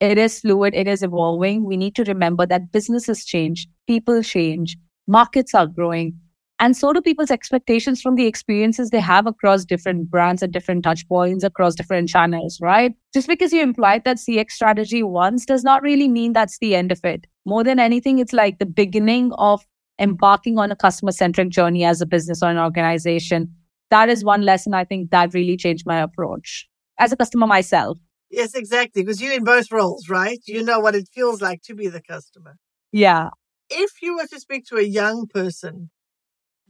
it 0.00 0.18
is 0.18 0.40
fluid, 0.40 0.74
it 0.74 0.88
is 0.88 1.02
evolving. 1.02 1.64
We 1.64 1.76
need 1.76 1.94
to 1.96 2.04
remember 2.04 2.46
that 2.46 2.72
businesses 2.72 3.24
change, 3.24 3.68
people 3.86 4.22
change, 4.22 4.76
markets 5.06 5.54
are 5.54 5.66
growing. 5.66 6.18
And 6.58 6.76
so 6.76 6.92
do 6.92 7.00
people's 7.00 7.30
expectations 7.30 8.02
from 8.02 8.16
the 8.16 8.26
experiences 8.26 8.90
they 8.90 9.00
have 9.00 9.26
across 9.26 9.64
different 9.64 10.10
brands 10.10 10.42
and 10.42 10.52
different 10.52 10.84
touch 10.84 11.08
points 11.08 11.42
across 11.42 11.74
different 11.74 12.10
channels, 12.10 12.58
right? 12.60 12.94
Just 13.14 13.28
because 13.28 13.50
you 13.50 13.62
implied 13.62 14.04
that 14.04 14.18
CX 14.18 14.50
strategy 14.50 15.02
once 15.02 15.46
does 15.46 15.64
not 15.64 15.82
really 15.82 16.06
mean 16.06 16.34
that's 16.34 16.58
the 16.58 16.74
end 16.74 16.92
of 16.92 17.02
it. 17.02 17.26
More 17.46 17.64
than 17.64 17.78
anything, 17.78 18.18
it's 18.18 18.34
like 18.34 18.58
the 18.58 18.66
beginning 18.66 19.32
of 19.38 19.66
embarking 19.98 20.58
on 20.58 20.70
a 20.70 20.76
customer 20.76 21.12
centric 21.12 21.48
journey 21.48 21.84
as 21.84 22.02
a 22.02 22.06
business 22.06 22.42
or 22.42 22.50
an 22.50 22.58
organization. 22.58 23.54
That 23.90 24.10
is 24.10 24.22
one 24.22 24.42
lesson 24.42 24.74
I 24.74 24.84
think 24.84 25.10
that 25.10 25.32
really 25.32 25.56
changed 25.56 25.86
my 25.86 25.98
approach 26.00 26.68
as 26.98 27.10
a 27.10 27.16
customer 27.16 27.46
myself. 27.46 27.98
Yes, 28.30 28.54
exactly. 28.54 29.02
Because 29.02 29.20
you're 29.20 29.32
in 29.32 29.44
both 29.44 29.72
roles, 29.72 30.08
right? 30.08 30.40
You 30.46 30.62
know 30.62 30.80
what 30.80 30.94
it 30.94 31.08
feels 31.12 31.42
like 31.42 31.62
to 31.62 31.74
be 31.74 31.88
the 31.88 32.02
customer. 32.02 32.56
Yeah. 32.92 33.30
If 33.68 34.02
you 34.02 34.16
were 34.16 34.26
to 34.26 34.40
speak 34.40 34.66
to 34.66 34.76
a 34.76 34.82
young 34.82 35.26
person 35.26 35.90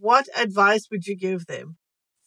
what 0.01 0.27
advice 0.37 0.89
would 0.91 1.07
you 1.07 1.15
give 1.15 1.47
them 1.47 1.77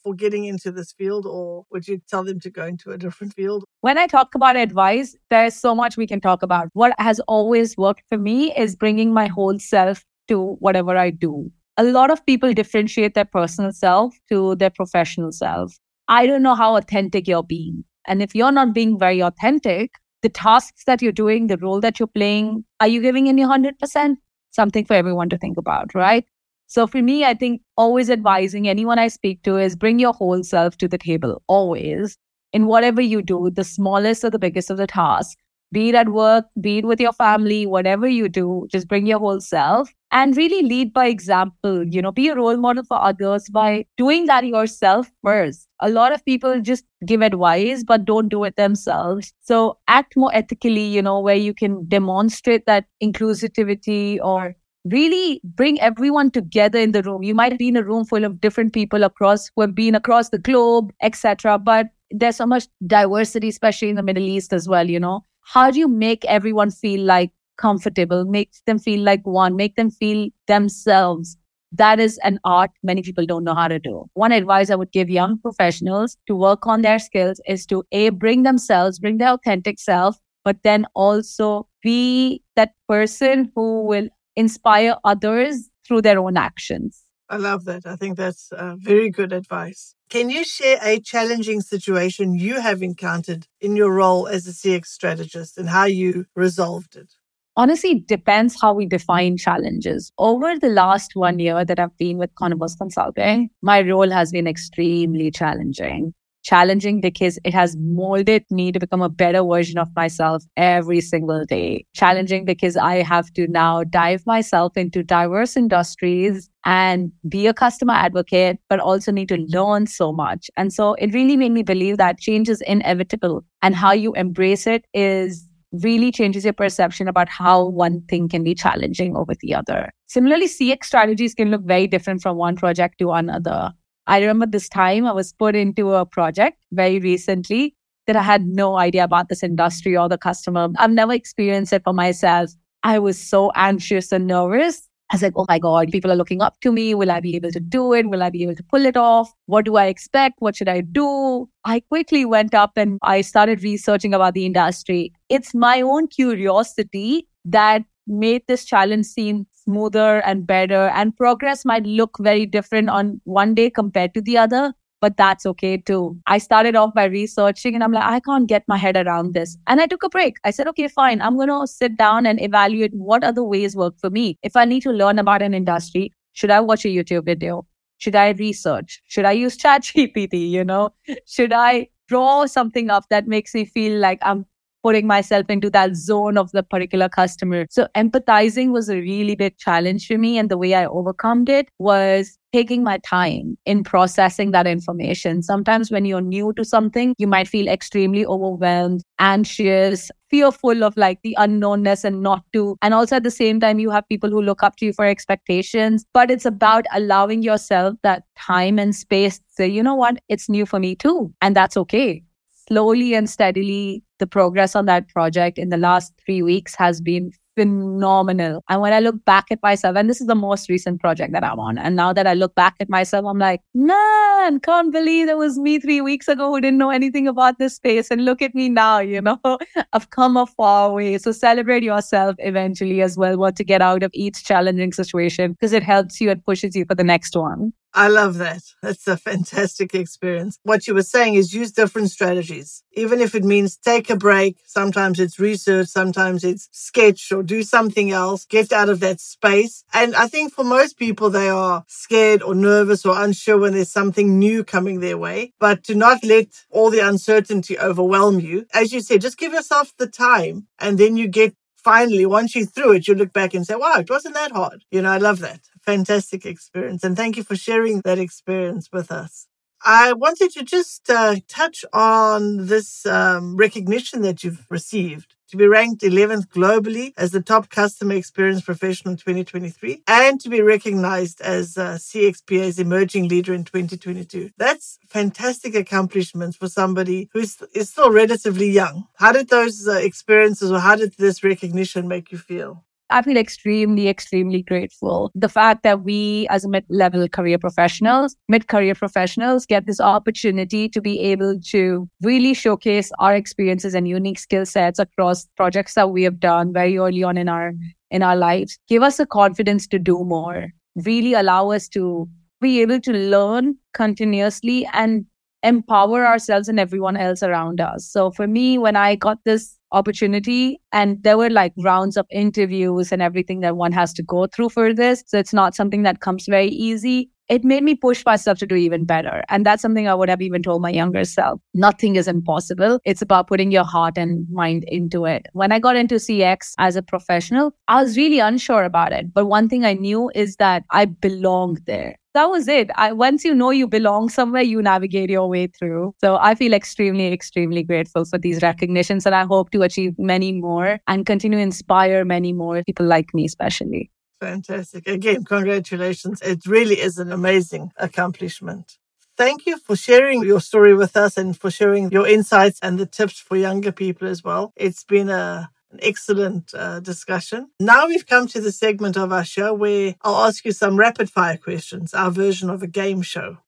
for 0.02 0.14
getting 0.14 0.44
into 0.44 0.70
this 0.70 0.92
field, 0.92 1.26
or 1.26 1.64
would 1.72 1.88
you 1.88 2.00
tell 2.08 2.24
them 2.24 2.38
to 2.38 2.50
go 2.50 2.66
into 2.66 2.90
a 2.90 2.98
different 2.98 3.32
field? 3.32 3.64
When 3.80 3.98
I 3.98 4.06
talk 4.06 4.34
about 4.34 4.54
advice, 4.54 5.16
there's 5.30 5.54
so 5.54 5.74
much 5.74 5.96
we 5.96 6.06
can 6.06 6.20
talk 6.20 6.42
about. 6.42 6.68
What 6.74 6.94
has 6.98 7.20
always 7.20 7.76
worked 7.76 8.02
for 8.08 8.18
me 8.18 8.54
is 8.54 8.76
bringing 8.76 9.12
my 9.12 9.26
whole 9.26 9.58
self 9.58 10.04
to 10.28 10.56
whatever 10.60 10.96
I 10.96 11.10
do. 11.10 11.50
A 11.76 11.84
lot 11.84 12.10
of 12.10 12.24
people 12.26 12.52
differentiate 12.52 13.14
their 13.14 13.24
personal 13.24 13.72
self 13.72 14.14
to 14.30 14.54
their 14.56 14.70
professional 14.70 15.32
self. 15.32 15.74
I 16.06 16.26
don't 16.26 16.42
know 16.42 16.54
how 16.54 16.76
authentic 16.76 17.26
you're 17.26 17.42
being. 17.42 17.84
And 18.06 18.22
if 18.22 18.34
you're 18.34 18.52
not 18.52 18.74
being 18.74 18.98
very 18.98 19.20
authentic, 19.22 19.92
the 20.22 20.28
tasks 20.28 20.84
that 20.86 21.02
you're 21.02 21.12
doing, 21.12 21.46
the 21.48 21.58
role 21.58 21.80
that 21.80 21.98
you're 21.98 22.06
playing, 22.06 22.64
are 22.80 22.88
you 22.88 23.00
giving 23.00 23.26
in 23.26 23.38
your 23.38 23.48
100%? 23.48 24.16
Something 24.52 24.84
for 24.84 24.94
everyone 24.94 25.28
to 25.28 25.38
think 25.38 25.56
about, 25.56 25.94
right? 25.94 26.24
So 26.66 26.86
for 26.86 27.02
me, 27.02 27.24
I 27.24 27.34
think 27.34 27.60
always 27.76 28.08
advising 28.08 28.68
anyone 28.68 28.98
I 28.98 29.08
speak 29.08 29.42
to 29.42 29.58
is 29.58 29.76
bring 29.76 29.98
your 29.98 30.12
whole 30.12 30.42
self 30.42 30.76
to 30.78 30.88
the 30.88 30.98
table, 30.98 31.42
always. 31.46 32.16
In 32.52 32.66
whatever 32.66 33.00
you 33.00 33.20
do, 33.20 33.50
the 33.52 33.64
smallest 33.64 34.24
or 34.24 34.30
the 34.30 34.38
biggest 34.38 34.70
of 34.70 34.76
the 34.76 34.86
tasks, 34.86 35.36
be 35.72 35.88
it 35.88 35.94
at 35.94 36.08
work, 36.08 36.46
be 36.60 36.78
it 36.78 36.84
with 36.84 37.00
your 37.00 37.12
family, 37.12 37.66
whatever 37.66 38.06
you 38.06 38.28
do, 38.28 38.66
just 38.70 38.86
bring 38.88 39.06
your 39.06 39.18
whole 39.18 39.40
self 39.40 39.92
and 40.14 40.36
really 40.36 40.62
lead 40.62 40.94
by 40.94 41.06
example. 41.08 41.84
You 41.84 42.00
know, 42.00 42.12
be 42.12 42.28
a 42.28 42.36
role 42.36 42.56
model 42.56 42.84
for 42.84 43.02
others 43.02 43.48
by 43.50 43.84
doing 43.98 44.26
that 44.26 44.46
yourself 44.46 45.10
first. 45.22 45.68
A 45.80 45.90
lot 45.90 46.14
of 46.14 46.24
people 46.24 46.60
just 46.62 46.84
give 47.04 47.20
advice, 47.20 47.84
but 47.84 48.06
don't 48.06 48.28
do 48.30 48.44
it 48.44 48.56
themselves. 48.56 49.34
So 49.42 49.78
act 49.88 50.16
more 50.16 50.34
ethically, 50.34 50.86
you 50.86 51.02
know, 51.02 51.20
where 51.20 51.36
you 51.36 51.52
can 51.52 51.86
demonstrate 51.88 52.64
that 52.66 52.86
inclusivity 53.02 54.18
or 54.22 54.54
really 54.84 55.40
bring 55.44 55.80
everyone 55.80 56.30
together 56.30 56.78
in 56.78 56.92
the 56.92 57.02
room. 57.02 57.22
You 57.22 57.34
might 57.34 57.58
be 57.58 57.68
in 57.68 57.76
a 57.76 57.82
room 57.82 58.04
full 58.04 58.24
of 58.24 58.40
different 58.40 58.72
people 58.72 59.02
across 59.02 59.50
who 59.56 59.62
have 59.62 59.74
been 59.74 59.94
across 59.94 60.28
the 60.30 60.38
globe, 60.38 60.92
etc. 61.02 61.58
But 61.58 61.88
there's 62.10 62.36
so 62.36 62.46
much 62.46 62.68
diversity, 62.86 63.48
especially 63.48 63.88
in 63.90 63.96
the 63.96 64.02
Middle 64.02 64.22
East 64.22 64.52
as 64.52 64.68
well, 64.68 64.88
you 64.88 65.00
know. 65.00 65.22
How 65.40 65.70
do 65.70 65.78
you 65.78 65.88
make 65.88 66.24
everyone 66.26 66.70
feel 66.70 67.02
like 67.02 67.32
comfortable, 67.56 68.24
makes 68.24 68.62
them 68.66 68.78
feel 68.78 69.00
like 69.00 69.20
one, 69.24 69.56
make 69.56 69.76
them 69.76 69.90
feel 69.90 70.28
themselves? 70.46 71.36
That 71.72 71.98
is 71.98 72.18
an 72.22 72.38
art 72.44 72.70
many 72.82 73.02
people 73.02 73.26
don't 73.26 73.42
know 73.42 73.54
how 73.54 73.66
to 73.66 73.78
do. 73.80 74.04
One 74.14 74.30
advice 74.30 74.70
I 74.70 74.76
would 74.76 74.92
give 74.92 75.10
young 75.10 75.38
professionals 75.38 76.16
to 76.28 76.36
work 76.36 76.66
on 76.66 76.82
their 76.82 77.00
skills 77.00 77.40
is 77.48 77.66
to 77.66 77.82
A, 77.90 78.10
bring 78.10 78.44
themselves, 78.44 78.98
bring 79.00 79.18
their 79.18 79.30
authentic 79.30 79.80
self, 79.80 80.16
but 80.44 80.58
then 80.62 80.86
also 80.94 81.66
be 81.82 82.42
that 82.54 82.72
person 82.88 83.50
who 83.54 83.84
will 83.84 84.08
inspire 84.36 84.96
others 85.04 85.68
through 85.86 86.02
their 86.02 86.18
own 86.18 86.36
actions. 86.36 87.02
I 87.28 87.36
love 87.38 87.64
that. 87.64 87.86
I 87.86 87.96
think 87.96 88.16
that's 88.16 88.52
uh, 88.52 88.76
very 88.78 89.10
good 89.10 89.32
advice. 89.32 89.94
Can 90.10 90.28
you 90.30 90.44
share 90.44 90.78
a 90.82 91.00
challenging 91.00 91.60
situation 91.62 92.34
you 92.34 92.60
have 92.60 92.82
encountered 92.82 93.46
in 93.60 93.76
your 93.76 93.92
role 93.92 94.28
as 94.28 94.46
a 94.46 94.52
CX 94.52 94.86
strategist 94.86 95.56
and 95.56 95.68
how 95.68 95.86
you 95.86 96.26
resolved 96.36 96.96
it? 96.96 97.14
Honestly, 97.56 97.90
it 97.90 98.08
depends 98.08 98.60
how 98.60 98.74
we 98.74 98.86
define 98.86 99.36
challenges. 99.36 100.10
Over 100.18 100.58
the 100.58 100.68
last 100.68 101.12
one 101.14 101.38
year 101.38 101.64
that 101.64 101.78
I've 101.78 101.96
been 101.98 102.18
with 102.18 102.34
Konabos 102.34 102.76
Consulting, 102.76 103.48
my 103.62 103.80
role 103.80 104.10
has 104.10 104.32
been 104.32 104.46
extremely 104.46 105.30
challenging 105.30 106.14
challenging 106.44 107.00
because 107.00 107.38
it 107.44 107.54
has 107.54 107.74
molded 107.78 108.44
me 108.50 108.70
to 108.70 108.78
become 108.78 109.02
a 109.02 109.08
better 109.08 109.42
version 109.42 109.78
of 109.78 109.88
myself 109.96 110.44
every 110.56 111.00
single 111.00 111.44
day. 111.46 111.84
Challenging 111.94 112.44
because 112.44 112.76
I 112.76 112.96
have 112.96 113.32
to 113.32 113.48
now 113.48 113.82
dive 113.82 114.22
myself 114.26 114.76
into 114.76 115.02
diverse 115.02 115.56
industries 115.56 116.48
and 116.64 117.10
be 117.28 117.46
a 117.46 117.54
customer 117.54 117.94
advocate, 117.94 118.58
but 118.68 118.78
also 118.78 119.10
need 119.10 119.28
to 119.30 119.38
learn 119.38 119.86
so 119.86 120.12
much. 120.12 120.50
And 120.56 120.72
so 120.72 120.94
it 120.94 121.14
really 121.14 121.36
made 121.36 121.52
me 121.52 121.62
believe 121.62 121.96
that 121.96 122.18
change 122.18 122.48
is 122.48 122.60
inevitable 122.66 123.44
and 123.62 123.74
how 123.74 123.92
you 123.92 124.12
embrace 124.12 124.66
it 124.66 124.84
is 124.92 125.48
really 125.82 126.12
changes 126.12 126.44
your 126.44 126.52
perception 126.52 127.08
about 127.08 127.28
how 127.28 127.68
one 127.68 128.02
thing 128.02 128.28
can 128.28 128.44
be 128.44 128.54
challenging 128.54 129.16
over 129.16 129.34
the 129.40 129.54
other. 129.54 129.90
Similarly, 130.06 130.46
CX 130.46 130.84
strategies 130.84 131.34
can 131.34 131.50
look 131.50 131.62
very 131.64 131.86
different 131.86 132.22
from 132.22 132.36
one 132.36 132.56
project 132.56 132.98
to 132.98 133.12
another. 133.12 133.72
I 134.06 134.20
remember 134.20 134.46
this 134.46 134.68
time 134.68 135.06
I 135.06 135.12
was 135.12 135.32
put 135.32 135.56
into 135.56 135.94
a 135.94 136.04
project 136.04 136.58
very 136.72 136.98
recently 136.98 137.74
that 138.06 138.16
I 138.16 138.22
had 138.22 138.46
no 138.46 138.76
idea 138.76 139.04
about 139.04 139.28
this 139.28 139.42
industry 139.42 139.96
or 139.96 140.08
the 140.08 140.18
customer. 140.18 140.68
I've 140.78 140.90
never 140.90 141.14
experienced 141.14 141.72
it 141.72 141.82
for 141.84 141.94
myself. 141.94 142.50
I 142.82 142.98
was 142.98 143.18
so 143.18 143.50
anxious 143.54 144.12
and 144.12 144.26
nervous. 144.26 144.88
I 145.14 145.16
was 145.16 145.22
like, 145.22 145.34
oh 145.36 145.46
my 145.48 145.60
God, 145.60 145.92
people 145.92 146.10
are 146.10 146.16
looking 146.16 146.42
up 146.42 146.58
to 146.62 146.72
me. 146.72 146.92
Will 146.92 147.08
I 147.08 147.20
be 147.20 147.36
able 147.36 147.52
to 147.52 147.60
do 147.60 147.92
it? 147.92 148.10
Will 148.10 148.20
I 148.20 148.30
be 148.30 148.42
able 148.42 148.56
to 148.56 148.64
pull 148.64 148.84
it 148.84 148.96
off? 148.96 149.32
What 149.46 149.64
do 149.64 149.76
I 149.76 149.86
expect? 149.86 150.40
What 150.40 150.56
should 150.56 150.68
I 150.68 150.80
do? 150.80 151.48
I 151.64 151.78
quickly 151.78 152.24
went 152.24 152.52
up 152.52 152.72
and 152.74 152.98
I 153.02 153.20
started 153.20 153.62
researching 153.62 154.12
about 154.12 154.34
the 154.34 154.44
industry. 154.44 155.12
It's 155.28 155.54
my 155.54 155.80
own 155.82 156.08
curiosity 156.08 157.28
that 157.44 157.84
made 158.08 158.42
this 158.48 158.64
challenge 158.64 159.06
seem 159.06 159.46
smoother 159.52 160.20
and 160.22 160.48
better 160.48 160.88
and 160.88 161.16
progress 161.16 161.64
might 161.64 161.86
look 161.86 162.18
very 162.18 162.44
different 162.44 162.90
on 162.90 163.20
one 163.22 163.54
day 163.54 163.70
compared 163.70 164.14
to 164.14 164.20
the 164.20 164.36
other 164.36 164.74
but 165.04 165.18
that's 165.18 165.44
okay 165.44 165.76
too. 165.76 166.18
I 166.26 166.38
started 166.38 166.76
off 166.76 166.94
by 166.94 167.04
researching 167.04 167.74
and 167.74 167.84
I'm 167.84 167.92
like, 167.92 168.04
I 168.04 168.20
can't 168.20 168.46
get 168.46 168.64
my 168.66 168.78
head 168.78 168.96
around 168.96 169.34
this. 169.34 169.58
And 169.66 169.82
I 169.82 169.86
took 169.86 170.02
a 170.02 170.08
break. 170.08 170.38
I 170.44 170.50
said, 170.50 170.66
okay, 170.68 170.88
fine. 170.88 171.20
I'm 171.20 171.36
going 171.36 171.50
to 171.50 171.66
sit 171.66 171.98
down 171.98 172.24
and 172.24 172.40
evaluate 172.40 172.94
what 172.94 173.22
other 173.22 173.44
ways 173.44 173.76
work 173.76 173.98
for 174.00 174.08
me. 174.08 174.38
If 174.42 174.56
I 174.56 174.64
need 174.64 174.80
to 174.84 174.92
learn 174.92 175.18
about 175.18 175.42
an 175.42 175.52
industry, 175.52 176.10
should 176.32 176.50
I 176.50 176.60
watch 176.60 176.86
a 176.86 176.88
YouTube 176.88 177.26
video? 177.26 177.66
Should 177.98 178.16
I 178.16 178.30
research? 178.30 179.02
Should 179.08 179.26
I 179.26 179.32
use 179.32 179.58
ChatGPT? 179.64 180.48
You 180.48 180.64
know, 180.64 180.94
should 181.26 181.52
I 181.52 181.88
draw 182.08 182.46
something 182.46 182.88
up 182.88 183.04
that 183.10 183.26
makes 183.26 183.52
me 183.52 183.66
feel 183.66 183.98
like 183.98 184.20
I'm 184.22 184.46
putting 184.84 185.06
myself 185.06 185.46
into 185.48 185.70
that 185.70 185.96
zone 185.96 186.36
of 186.36 186.52
the 186.52 186.62
particular 186.62 187.08
customer. 187.08 187.66
So 187.70 187.88
empathizing 187.96 188.70
was 188.70 188.90
a 188.90 188.96
really 188.96 189.34
big 189.34 189.56
challenge 189.56 190.06
for 190.06 190.18
me. 190.18 190.36
And 190.36 190.50
the 190.50 190.58
way 190.58 190.74
I 190.74 190.84
overcome 190.84 191.46
it 191.48 191.68
was 191.78 192.38
taking 192.52 192.84
my 192.84 192.98
time 192.98 193.56
in 193.64 193.82
processing 193.82 194.50
that 194.50 194.66
information. 194.66 195.42
Sometimes 195.42 195.90
when 195.90 196.04
you're 196.04 196.20
new 196.20 196.52
to 196.52 196.64
something, 196.64 197.14
you 197.18 197.26
might 197.26 197.48
feel 197.48 197.66
extremely 197.66 198.26
overwhelmed, 198.26 199.02
anxious, 199.18 200.10
fearful 200.30 200.84
of 200.84 200.94
like 200.98 201.18
the 201.22 201.34
unknownness 201.38 202.04
and 202.04 202.22
not 202.22 202.44
to. 202.52 202.76
And 202.82 202.92
also 202.92 203.16
at 203.16 203.24
the 203.24 203.30
same 203.30 203.60
time, 203.60 203.78
you 203.78 203.90
have 203.90 204.06
people 204.08 204.30
who 204.30 204.42
look 204.42 204.62
up 204.62 204.76
to 204.76 204.86
you 204.86 204.92
for 204.92 205.06
expectations. 205.06 206.04
But 206.12 206.30
it's 206.30 206.44
about 206.44 206.84
allowing 206.92 207.42
yourself 207.42 207.94
that 208.02 208.24
time 208.36 208.78
and 208.78 208.94
space 208.94 209.38
to 209.38 209.44
say, 209.48 209.66
you 209.66 209.82
know 209.82 209.94
what, 209.94 210.18
it's 210.28 210.50
new 210.50 210.66
for 210.66 210.78
me 210.78 210.94
too. 210.94 211.32
And 211.40 211.56
that's 211.56 211.76
okay 211.78 212.22
slowly 212.68 213.14
and 213.14 213.28
steadily, 213.28 214.02
the 214.24 214.30
progress 214.30 214.74
on 214.74 214.86
that 214.86 215.08
project 215.08 215.58
in 215.58 215.68
the 215.68 215.76
last 215.76 216.14
three 216.24 216.40
weeks 216.40 216.74
has 216.74 216.98
been 217.00 217.30
phenomenal. 217.56 218.64
And 218.70 218.80
when 218.80 218.94
I 218.94 219.00
look 219.00 219.22
back 219.26 219.44
at 219.50 219.62
myself, 219.62 219.96
and 219.96 220.08
this 220.08 220.20
is 220.22 220.26
the 220.26 220.34
most 220.34 220.70
recent 220.70 220.98
project 221.00 221.34
that 221.34 221.44
I'm 221.44 221.60
on, 221.60 221.76
and 221.76 221.94
now 221.94 222.14
that 222.14 222.26
I 222.26 222.32
look 222.32 222.54
back 222.54 222.74
at 222.80 222.88
myself, 222.88 223.26
I'm 223.26 223.38
like, 223.38 223.60
man, 223.74 224.60
can't 224.60 224.92
believe 224.92 225.28
it 225.28 225.36
was 225.36 225.58
me 225.58 225.78
three 225.78 226.00
weeks 226.00 226.26
ago 226.26 226.50
who 226.50 226.60
didn't 226.62 226.78
know 226.78 226.88
anything 226.90 227.28
about 227.28 227.58
this 227.58 227.76
space. 227.76 228.10
And 228.10 228.24
look 228.24 228.40
at 228.40 228.54
me 228.54 228.70
now, 228.70 228.98
you 228.98 229.20
know, 229.20 229.38
I've 229.92 230.08
come 230.08 230.38
a 230.38 230.46
far 230.46 230.92
way. 230.92 231.18
So 231.18 231.32
celebrate 231.32 231.82
yourself 231.82 232.34
eventually 232.38 233.02
as 233.02 233.18
well, 233.18 233.36
what 233.36 233.56
to 233.56 233.64
get 233.64 233.82
out 233.82 234.02
of 234.02 234.10
each 234.14 234.42
challenging 234.42 234.92
situation 234.92 235.52
because 235.52 235.74
it 235.74 235.82
helps 235.82 236.20
you 236.20 236.30
and 236.30 236.44
pushes 236.44 236.74
you 236.74 236.86
for 236.86 236.94
the 236.94 237.04
next 237.04 237.36
one. 237.36 237.72
I 237.94 238.08
love 238.08 238.38
that. 238.38 238.62
That's 238.82 239.06
a 239.06 239.16
fantastic 239.16 239.94
experience. 239.94 240.58
What 240.64 240.86
you 240.86 240.94
were 240.94 241.02
saying 241.02 241.34
is 241.36 241.54
use 241.54 241.70
different 241.70 242.10
strategies, 242.10 242.82
even 242.92 243.20
if 243.20 243.34
it 243.34 243.44
means 243.44 243.76
take 243.76 244.10
a 244.10 244.16
break. 244.16 244.58
Sometimes 244.66 245.20
it's 245.20 245.38
research, 245.38 245.88
sometimes 245.88 246.44
it's 246.44 246.68
sketch 246.72 247.30
or 247.30 247.42
do 247.42 247.62
something 247.62 248.10
else, 248.10 248.44
get 248.44 248.72
out 248.72 248.88
of 248.88 249.00
that 249.00 249.20
space. 249.20 249.84
And 249.94 250.14
I 250.16 250.26
think 250.26 250.52
for 250.52 250.64
most 250.64 250.98
people, 250.98 251.30
they 251.30 251.48
are 251.48 251.84
scared 251.86 252.42
or 252.42 252.54
nervous 252.54 253.06
or 253.06 253.22
unsure 253.22 253.58
when 253.58 253.74
there's 253.74 253.92
something 253.92 254.38
new 254.38 254.64
coming 254.64 255.00
their 255.00 255.18
way. 255.18 255.52
But 255.60 255.84
to 255.84 255.94
not 255.94 256.24
let 256.24 256.48
all 256.70 256.90
the 256.90 257.06
uncertainty 257.06 257.78
overwhelm 257.78 258.40
you, 258.40 258.66
as 258.74 258.92
you 258.92 259.00
said, 259.00 259.20
just 259.20 259.38
give 259.38 259.52
yourself 259.52 259.92
the 259.98 260.08
time 260.08 260.66
and 260.80 260.98
then 260.98 261.16
you 261.16 261.28
get 261.28 261.54
finally, 261.84 262.26
once 262.26 262.54
you're 262.54 262.66
through 262.66 262.92
it, 262.92 263.06
you 263.06 263.14
look 263.14 263.32
back 263.32 263.54
and 263.54 263.66
say, 263.66 263.76
wow, 263.76 263.98
it 263.98 264.10
wasn't 264.10 264.34
that 264.34 264.52
hard. 264.52 264.84
You 264.90 265.02
know, 265.02 265.10
I 265.10 265.18
love 265.18 265.40
that 265.40 265.60
fantastic 265.84 266.46
experience. 266.46 267.04
And 267.04 267.16
thank 267.16 267.36
you 267.36 267.44
for 267.44 267.56
sharing 267.56 268.00
that 268.04 268.18
experience 268.18 268.88
with 268.92 269.12
us. 269.12 269.46
I 269.84 270.14
wanted 270.14 270.50
to 270.52 270.64
just 270.64 271.10
uh, 271.10 271.36
touch 271.46 271.84
on 271.92 272.66
this 272.66 273.04
um, 273.04 273.56
recognition 273.56 274.22
that 274.22 274.42
you've 274.42 274.64
received 274.70 275.34
to 275.54 275.58
be 275.58 275.68
ranked 275.68 276.02
11th 276.02 276.48
globally 276.48 277.12
as 277.16 277.30
the 277.30 277.40
top 277.40 277.70
customer 277.70 278.14
experience 278.14 278.60
professional 278.60 279.12
in 279.12 279.16
2023 279.16 280.02
and 280.08 280.40
to 280.40 280.48
be 280.48 280.60
recognized 280.60 281.40
as 281.40 281.78
uh, 281.78 281.94
CXPA's 281.94 282.80
emerging 282.80 283.28
leader 283.28 283.54
in 283.54 283.62
2022. 283.62 284.50
That's 284.58 284.98
fantastic 285.08 285.76
accomplishments 285.76 286.56
for 286.56 286.68
somebody 286.68 287.30
who 287.32 287.38
is, 287.38 287.62
is 287.72 287.90
still 287.90 288.10
relatively 288.10 288.68
young. 288.68 289.06
How 289.14 289.30
did 289.30 289.48
those 289.48 289.86
uh, 289.86 289.92
experiences 289.92 290.72
or 290.72 290.80
how 290.80 290.96
did 290.96 291.14
this 291.18 291.44
recognition 291.44 292.08
make 292.08 292.32
you 292.32 292.38
feel? 292.38 292.82
I 293.14 293.22
feel 293.22 293.36
extremely, 293.36 294.08
extremely 294.08 294.60
grateful. 294.60 295.30
The 295.36 295.48
fact 295.48 295.84
that 295.84 296.02
we, 296.02 296.48
as 296.50 296.66
mid 296.66 296.84
level 296.88 297.28
career 297.28 297.58
professionals, 297.58 298.34
mid 298.48 298.66
career 298.66 298.96
professionals, 298.96 299.66
get 299.66 299.86
this 299.86 300.00
opportunity 300.00 300.88
to 300.88 301.00
be 301.00 301.20
able 301.20 301.60
to 301.70 302.08
really 302.22 302.54
showcase 302.54 303.12
our 303.20 303.32
experiences 303.32 303.94
and 303.94 304.08
unique 304.08 304.40
skill 304.40 304.66
sets 304.66 304.98
across 304.98 305.46
projects 305.56 305.94
that 305.94 306.10
we 306.10 306.24
have 306.24 306.40
done 306.40 306.72
very 306.72 306.98
early 306.98 307.22
on 307.22 307.38
in 307.38 307.48
our 307.48 307.72
in 308.10 308.24
our 308.24 308.34
lives, 308.34 308.80
give 308.88 309.04
us 309.04 309.16
the 309.18 309.26
confidence 309.26 309.86
to 309.88 310.00
do 310.00 310.24
more, 310.24 310.70
really 310.96 311.34
allow 311.34 311.70
us 311.70 311.88
to 311.90 312.28
be 312.60 312.80
able 312.80 313.00
to 313.00 313.12
learn 313.12 313.76
continuously 313.92 314.88
and 314.92 315.24
empower 315.62 316.26
ourselves 316.26 316.68
and 316.68 316.80
everyone 316.80 317.16
else 317.16 317.44
around 317.44 317.80
us. 317.80 318.06
So 318.06 318.32
for 318.32 318.46
me, 318.48 318.76
when 318.76 318.96
I 318.96 319.14
got 319.14 319.38
this 319.44 319.78
opportunity 319.94 320.80
and 320.92 321.22
there 321.22 321.38
were 321.38 321.50
like 321.50 321.72
rounds 321.78 322.16
of 322.16 322.26
interviews 322.30 323.12
and 323.12 323.22
everything 323.22 323.60
that 323.60 323.76
one 323.76 323.92
has 323.92 324.12
to 324.14 324.22
go 324.22 324.46
through 324.46 324.70
for 324.70 324.92
this. 324.92 325.24
So 325.26 325.38
it's 325.38 325.52
not 325.54 325.74
something 325.74 326.02
that 326.02 326.20
comes 326.20 326.46
very 326.48 326.68
easy. 326.68 327.30
It 327.48 327.64
made 327.64 327.82
me 327.82 327.94
push 327.94 328.24
myself 328.24 328.58
to 328.58 328.66
do 328.66 328.74
even 328.74 329.04
better. 329.04 329.44
And 329.48 329.66
that's 329.66 329.82
something 329.82 330.08
I 330.08 330.14
would 330.14 330.28
have 330.28 330.40
even 330.40 330.62
told 330.62 330.82
my 330.82 330.90
younger 330.90 331.24
self. 331.24 331.60
Nothing 331.74 332.16
is 332.16 332.26
impossible. 332.26 333.00
It's 333.04 333.22
about 333.22 333.48
putting 333.48 333.70
your 333.70 333.84
heart 333.84 334.16
and 334.16 334.46
mind 334.50 334.84
into 334.88 335.26
it. 335.26 335.46
When 335.52 335.70
I 335.72 335.78
got 335.78 335.96
into 335.96 336.16
CX 336.16 336.72
as 336.78 336.96
a 336.96 337.02
professional, 337.02 337.72
I 337.88 338.02
was 338.02 338.16
really 338.16 338.38
unsure 338.38 338.84
about 338.84 339.12
it. 339.12 339.32
But 339.32 339.46
one 339.46 339.68
thing 339.68 339.84
I 339.84 339.94
knew 339.94 340.30
is 340.34 340.56
that 340.56 340.84
I 340.90 341.04
belonged 341.04 341.82
there 341.86 342.16
that 342.34 342.50
was 342.50 342.66
it. 342.66 342.90
I, 342.96 343.12
once 343.12 343.44
you 343.44 343.54
know 343.54 343.70
you 343.70 343.86
belong 343.86 344.28
somewhere, 344.28 344.62
you 344.62 344.82
navigate 344.82 345.30
your 345.30 345.48
way 345.48 345.68
through. 345.68 346.14
So 346.20 346.36
I 346.40 346.56
feel 346.56 346.74
extremely, 346.74 347.32
extremely 347.32 347.84
grateful 347.84 348.24
for 348.24 348.38
these 348.38 348.60
recognitions. 348.60 349.24
And 349.24 349.34
I 349.34 349.44
hope 349.44 349.70
to 349.70 349.82
achieve 349.82 350.14
many 350.18 350.52
more 350.52 350.98
and 351.06 351.24
continue 351.24 351.58
to 351.58 351.62
inspire 351.62 352.24
many 352.24 352.52
more 352.52 352.82
people 352.84 353.06
like 353.06 353.32
me, 353.34 353.44
especially. 353.44 354.10
Fantastic. 354.40 355.06
Again, 355.08 355.44
congratulations. 355.44 356.40
It 356.42 356.66
really 356.66 357.00
is 357.00 357.18
an 357.18 357.32
amazing 357.32 357.92
accomplishment. 357.96 358.98
Thank 359.36 359.66
you 359.66 359.78
for 359.78 359.96
sharing 359.96 360.44
your 360.44 360.60
story 360.60 360.94
with 360.94 361.16
us 361.16 361.36
and 361.36 361.58
for 361.58 361.70
sharing 361.70 362.10
your 362.10 362.26
insights 362.26 362.78
and 362.82 362.98
the 362.98 363.06
tips 363.06 363.40
for 363.40 363.56
younger 363.56 363.90
people 363.90 364.28
as 364.28 364.44
well. 364.44 364.72
It's 364.76 365.04
been 365.04 365.28
a 365.28 365.70
an 365.94 366.00
excellent 366.02 366.74
uh, 366.74 366.98
discussion. 367.00 367.70
Now 367.78 368.08
we've 368.08 368.26
come 368.26 368.48
to 368.48 368.60
the 368.60 368.72
segment 368.72 369.16
of 369.16 369.32
our 369.32 369.44
show 369.44 369.72
where 369.72 370.16
I'll 370.22 370.44
ask 370.46 370.64
you 370.64 370.72
some 370.72 370.96
rapid 370.96 371.30
fire 371.30 371.56
questions, 371.56 372.12
our 372.12 372.32
version 372.32 372.68
of 372.68 372.82
a 372.82 372.88
game 372.88 373.22
show. 373.22 373.58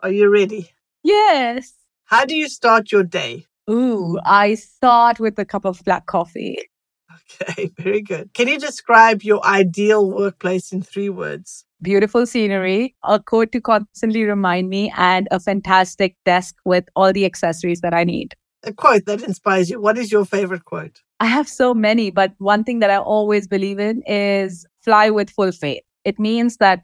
Are 0.00 0.10
you 0.10 0.28
ready? 0.28 0.72
Yes. 1.04 1.74
How 2.04 2.24
do 2.24 2.34
you 2.34 2.48
start 2.48 2.90
your 2.90 3.04
day? 3.04 3.46
Ooh, 3.70 4.18
I 4.24 4.54
start 4.54 5.20
with 5.20 5.38
a 5.38 5.44
cup 5.44 5.64
of 5.64 5.84
black 5.84 6.06
coffee. 6.06 6.56
Okay, 7.40 7.70
very 7.78 8.02
good. 8.02 8.32
Can 8.34 8.48
you 8.48 8.58
describe 8.58 9.22
your 9.22 9.44
ideal 9.44 10.10
workplace 10.10 10.72
in 10.72 10.82
three 10.82 11.08
words? 11.08 11.64
Beautiful 11.80 12.26
scenery, 12.26 12.96
a 13.04 13.20
code 13.20 13.52
to 13.52 13.60
constantly 13.60 14.24
remind 14.24 14.68
me, 14.68 14.92
and 14.96 15.28
a 15.30 15.38
fantastic 15.38 16.16
desk 16.24 16.56
with 16.64 16.88
all 16.96 17.12
the 17.12 17.24
accessories 17.24 17.80
that 17.80 17.94
I 17.94 18.04
need. 18.04 18.34
A 18.64 18.72
quote 18.72 19.04
that 19.06 19.22
inspires 19.22 19.70
you. 19.70 19.80
What 19.80 19.96
is 19.96 20.10
your 20.10 20.24
favorite 20.24 20.64
quote? 20.64 21.00
I 21.20 21.26
have 21.26 21.48
so 21.48 21.74
many, 21.74 22.10
but 22.10 22.32
one 22.38 22.64
thing 22.64 22.80
that 22.80 22.90
I 22.90 22.98
always 22.98 23.46
believe 23.46 23.78
in 23.78 24.02
is 24.06 24.66
fly 24.80 25.10
with 25.10 25.30
full 25.30 25.52
faith. 25.52 25.82
It 26.04 26.18
means 26.18 26.56
that 26.56 26.82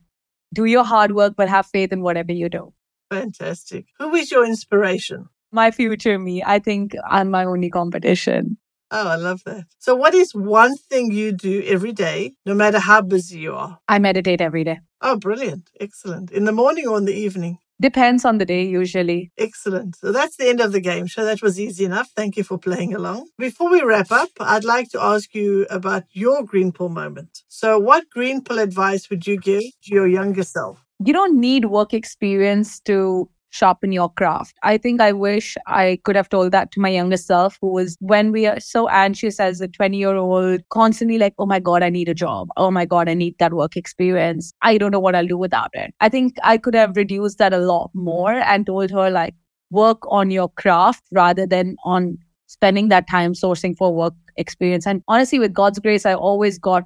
do 0.53 0.64
your 0.64 0.85
hard 0.85 1.14
work, 1.14 1.35
but 1.37 1.49
have 1.49 1.67
faith 1.67 1.93
in 1.93 2.03
whatever 2.03 2.33
you 2.33 2.49
do. 2.49 2.73
Fantastic. 3.11 3.87
Who 3.99 4.14
is 4.14 4.31
your 4.31 4.47
inspiration? 4.47 5.26
My 5.53 5.71
future 5.71 6.19
me. 6.19 6.43
I 6.45 6.59
think 6.59 6.95
I'm 7.09 7.31
my 7.31 7.45
only 7.45 7.71
competition. 7.71 8.57
Oh, 8.97 9.09
I 9.09 9.17
love 9.17 9.43
that. 9.45 9.65
So, 9.81 9.97
what 9.97 10.15
is 10.15 10.33
one 10.37 10.77
thing 10.77 11.11
you 11.11 11.33
do 11.33 11.65
every 11.67 11.91
day, 11.91 12.35
no 12.47 12.55
matter 12.55 12.79
how 12.79 13.01
busy 13.03 13.41
you 13.41 13.53
are? 13.57 13.81
I 13.89 13.99
meditate 13.99 14.41
every 14.41 14.63
day. 14.63 14.79
Oh, 15.01 15.17
brilliant. 15.17 15.69
Excellent. 15.81 16.31
In 16.31 16.45
the 16.45 16.53
morning 16.53 16.87
or 16.87 16.97
in 16.99 17.05
the 17.05 17.13
evening? 17.13 17.59
Depends 17.81 18.25
on 18.25 18.39
the 18.39 18.45
day, 18.45 18.65
usually. 18.65 19.33
Excellent. 19.37 19.97
So 19.97 20.13
that's 20.13 20.37
the 20.37 20.49
end 20.49 20.61
of 20.61 20.71
the 20.71 20.81
game 20.81 21.09
show. 21.09 21.25
That 21.25 21.43
was 21.43 21.59
easy 21.59 21.85
enough. 21.85 22.11
Thank 22.15 22.37
you 22.37 22.45
for 22.45 22.57
playing 22.57 22.95
along. 22.95 23.27
Before 23.37 23.68
we 23.68 23.83
wrap 23.83 24.12
up, 24.12 24.31
I'd 24.38 24.62
like 24.62 24.90
to 24.90 25.03
ask 25.03 25.35
you 25.35 25.66
about 25.71 26.05
your 26.12 26.45
green 26.45 26.71
pill 26.71 26.88
moment. 26.88 27.42
So, 27.49 27.81
what 27.81 28.09
green 28.11 28.45
pill 28.45 28.61
advice 28.61 29.11
would 29.11 29.27
you 29.27 29.37
give 29.38 29.62
to 29.62 29.95
your 29.95 30.07
younger 30.07 30.45
self? 30.45 30.85
You 31.05 31.12
don't 31.12 31.40
need 31.40 31.64
work 31.64 31.92
experience 31.92 32.79
to 32.83 33.29
sharpen 33.55 33.93
your 33.93 34.11
craft. 34.11 34.57
I 34.64 34.77
think 34.77 35.01
I 35.01 35.12
wish 35.12 35.57
I 35.69 36.01
could 36.03 36.17
have 36.17 36.29
told 36.29 36.51
that 36.51 36.73
to 36.73 36.81
my 36.81 36.88
younger 36.88 37.17
self, 37.17 37.57
who 37.61 37.69
was 37.69 37.97
when 38.01 38.33
we 38.33 38.47
are 38.47 38.59
so 38.59 38.88
anxious 38.88 39.38
as 39.38 39.61
a 39.61 39.69
20 39.69 39.97
year 39.97 40.17
old, 40.17 40.61
constantly 40.71 41.19
like, 41.19 41.35
oh 41.38 41.47
my 41.47 41.61
God, 41.61 41.85
I 41.85 41.88
need 41.88 42.09
a 42.09 42.14
job. 42.14 42.49
Oh 42.57 42.73
my 42.73 42.85
God, 42.85 43.09
I 43.09 43.14
need 43.14 43.37
that 43.38 43.53
work 43.53 43.77
experience. 43.77 44.53
I 44.62 44.77
don't 44.77 44.90
know 44.90 44.99
what 44.99 45.14
I'll 45.14 45.27
do 45.27 45.38
without 45.38 45.71
it. 45.73 45.95
I 46.01 46.09
think 46.09 46.37
I 46.43 46.59
could 46.59 46.75
have 46.75 46.97
reduced 46.97 47.38
that 47.38 47.53
a 47.53 47.59
lot 47.59 47.93
more 47.95 48.33
and 48.33 48.67
told 48.67 48.90
her, 48.90 49.09
like, 49.09 49.35
work 49.71 49.99
on 50.09 50.33
your 50.33 50.49
craft 50.49 51.05
rather 51.12 51.47
than 51.47 51.77
on 51.85 52.19
spending 52.47 52.88
that 52.88 53.09
time 53.09 53.35
sourcing 53.35 53.77
for 53.77 53.95
work 53.95 54.14
experience. 54.37 54.85
And 54.85 55.01
honestly, 55.07 55.38
with 55.38 55.53
God's 55.53 55.79
grace, 55.79 56.05
I 56.05 56.14
always 56.14 56.59
got 56.59 56.85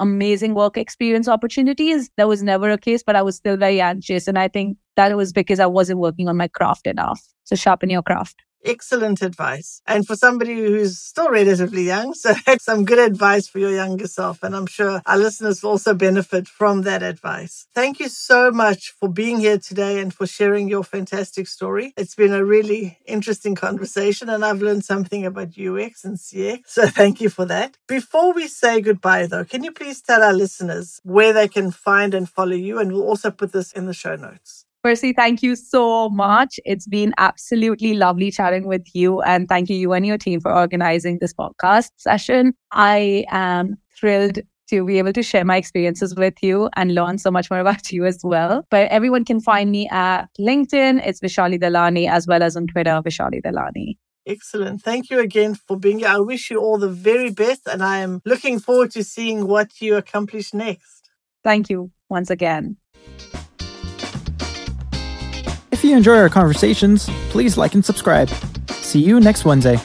amazing 0.00 0.54
work 0.54 0.76
experience 0.76 1.28
opportunities. 1.28 2.10
That 2.16 2.28
was 2.28 2.42
never 2.42 2.70
a 2.70 2.78
case, 2.78 3.02
but 3.04 3.16
I 3.16 3.22
was 3.22 3.36
still 3.36 3.56
very 3.56 3.80
anxious. 3.80 4.26
And 4.26 4.38
I 4.38 4.48
think 4.48 4.78
that 4.96 5.16
was 5.16 5.32
because 5.32 5.60
I 5.60 5.66
wasn't 5.66 6.00
working 6.00 6.28
on 6.28 6.36
my 6.36 6.48
craft 6.48 6.86
enough. 6.86 7.22
So 7.44 7.56
sharpen 7.56 7.90
your 7.90 8.02
craft. 8.02 8.42
Excellent 8.62 9.22
advice. 9.22 9.80
And 9.86 10.06
for 10.06 10.14
somebody 10.16 10.54
who's 10.54 10.98
still 10.98 11.30
relatively 11.30 11.82
young, 11.84 12.12
so 12.14 12.34
that's 12.46 12.64
some 12.64 12.84
good 12.84 12.98
advice 12.98 13.48
for 13.48 13.58
your 13.58 13.72
younger 13.72 14.06
self. 14.06 14.42
And 14.42 14.54
I'm 14.54 14.66
sure 14.66 15.00
our 15.06 15.16
listeners 15.16 15.62
will 15.62 15.70
also 15.70 15.94
benefit 15.94 16.46
from 16.46 16.82
that 16.82 17.02
advice. 17.02 17.66
Thank 17.74 18.00
you 18.00 18.08
so 18.08 18.50
much 18.50 18.92
for 19.00 19.08
being 19.08 19.40
here 19.40 19.58
today 19.58 20.00
and 20.00 20.12
for 20.12 20.26
sharing 20.26 20.68
your 20.68 20.84
fantastic 20.84 21.48
story. 21.48 21.94
It's 21.96 22.14
been 22.14 22.34
a 22.34 22.44
really 22.44 22.98
interesting 23.06 23.54
conversation 23.54 24.28
and 24.28 24.44
I've 24.44 24.60
learned 24.62 24.84
something 24.84 25.24
about 25.24 25.56
UX 25.58 26.04
and 26.04 26.18
CX. 26.18 26.60
So 26.80 26.86
thank 26.86 27.20
you 27.20 27.28
for 27.28 27.44
that. 27.46 27.76
Before 27.88 28.32
we 28.32 28.46
say 28.46 28.80
goodbye 28.80 29.26
though, 29.26 29.44
can 29.44 29.64
you 29.64 29.72
please 29.72 30.00
tell 30.00 30.22
our 30.22 30.32
listeners 30.32 31.00
where 31.02 31.32
they 31.32 31.48
can 31.48 31.70
find 31.70 32.14
and 32.14 32.28
follow 32.28 32.54
you? 32.54 32.78
And 32.78 32.92
we'll 32.92 33.02
also 33.08 33.30
put 33.30 33.52
this 33.52 33.72
in 33.72 33.86
the 33.86 33.92
show 33.94 34.16
notes. 34.16 34.64
Percy, 34.82 35.12
thank 35.12 35.42
you 35.42 35.56
so 35.56 36.08
much. 36.08 36.58
It's 36.64 36.86
been 36.86 37.12
absolutely 37.18 37.94
lovely 37.94 38.30
chatting 38.30 38.66
with 38.66 38.86
you. 38.94 39.20
And 39.22 39.46
thank 39.46 39.68
you, 39.68 39.76
you 39.76 39.92
and 39.92 40.06
your 40.06 40.16
team, 40.16 40.40
for 40.40 40.54
organizing 40.54 41.18
this 41.20 41.34
podcast 41.34 41.90
session. 41.98 42.54
I 42.72 43.26
am 43.30 43.76
thrilled 43.98 44.38
to 44.70 44.84
be 44.84 44.98
able 44.98 45.12
to 45.12 45.22
share 45.22 45.44
my 45.44 45.56
experiences 45.56 46.14
with 46.14 46.34
you 46.42 46.70
and 46.76 46.94
learn 46.94 47.18
so 47.18 47.30
much 47.30 47.50
more 47.50 47.60
about 47.66 47.92
you 47.92 48.06
as 48.06 48.20
well. 48.24 48.64
But 48.70 48.90
everyone 48.90 49.24
can 49.26 49.40
find 49.40 49.70
me 49.70 49.86
at 49.90 50.26
LinkedIn. 50.38 51.06
It's 51.06 51.20
Vaishali 51.20 51.60
Dialani, 51.60 52.08
as 52.08 52.26
well 52.26 52.42
as 52.42 52.56
on 52.56 52.66
Twitter, 52.66 53.02
Vaishali 53.04 53.42
Dialani. 53.44 53.98
Excellent. 54.26 54.80
Thank 54.82 55.10
you 55.10 55.18
again 55.18 55.56
for 55.56 55.78
being 55.78 55.98
here. 55.98 56.08
I 56.08 56.20
wish 56.20 56.50
you 56.50 56.58
all 56.58 56.78
the 56.78 56.88
very 56.88 57.30
best, 57.30 57.66
and 57.66 57.82
I 57.82 57.98
am 57.98 58.22
looking 58.24 58.58
forward 58.58 58.92
to 58.92 59.02
seeing 59.02 59.46
what 59.46 59.80
you 59.80 59.96
accomplish 59.96 60.54
next. 60.54 61.10
Thank 61.42 61.68
you 61.68 61.90
once 62.08 62.30
again. 62.30 62.76
You 65.90 65.96
enjoy 65.96 66.18
our 66.18 66.28
conversations, 66.28 67.10
please 67.30 67.58
like 67.58 67.74
and 67.74 67.84
subscribe. 67.84 68.28
See 68.70 69.00
you 69.00 69.18
next 69.18 69.44
Wednesday. 69.44 69.80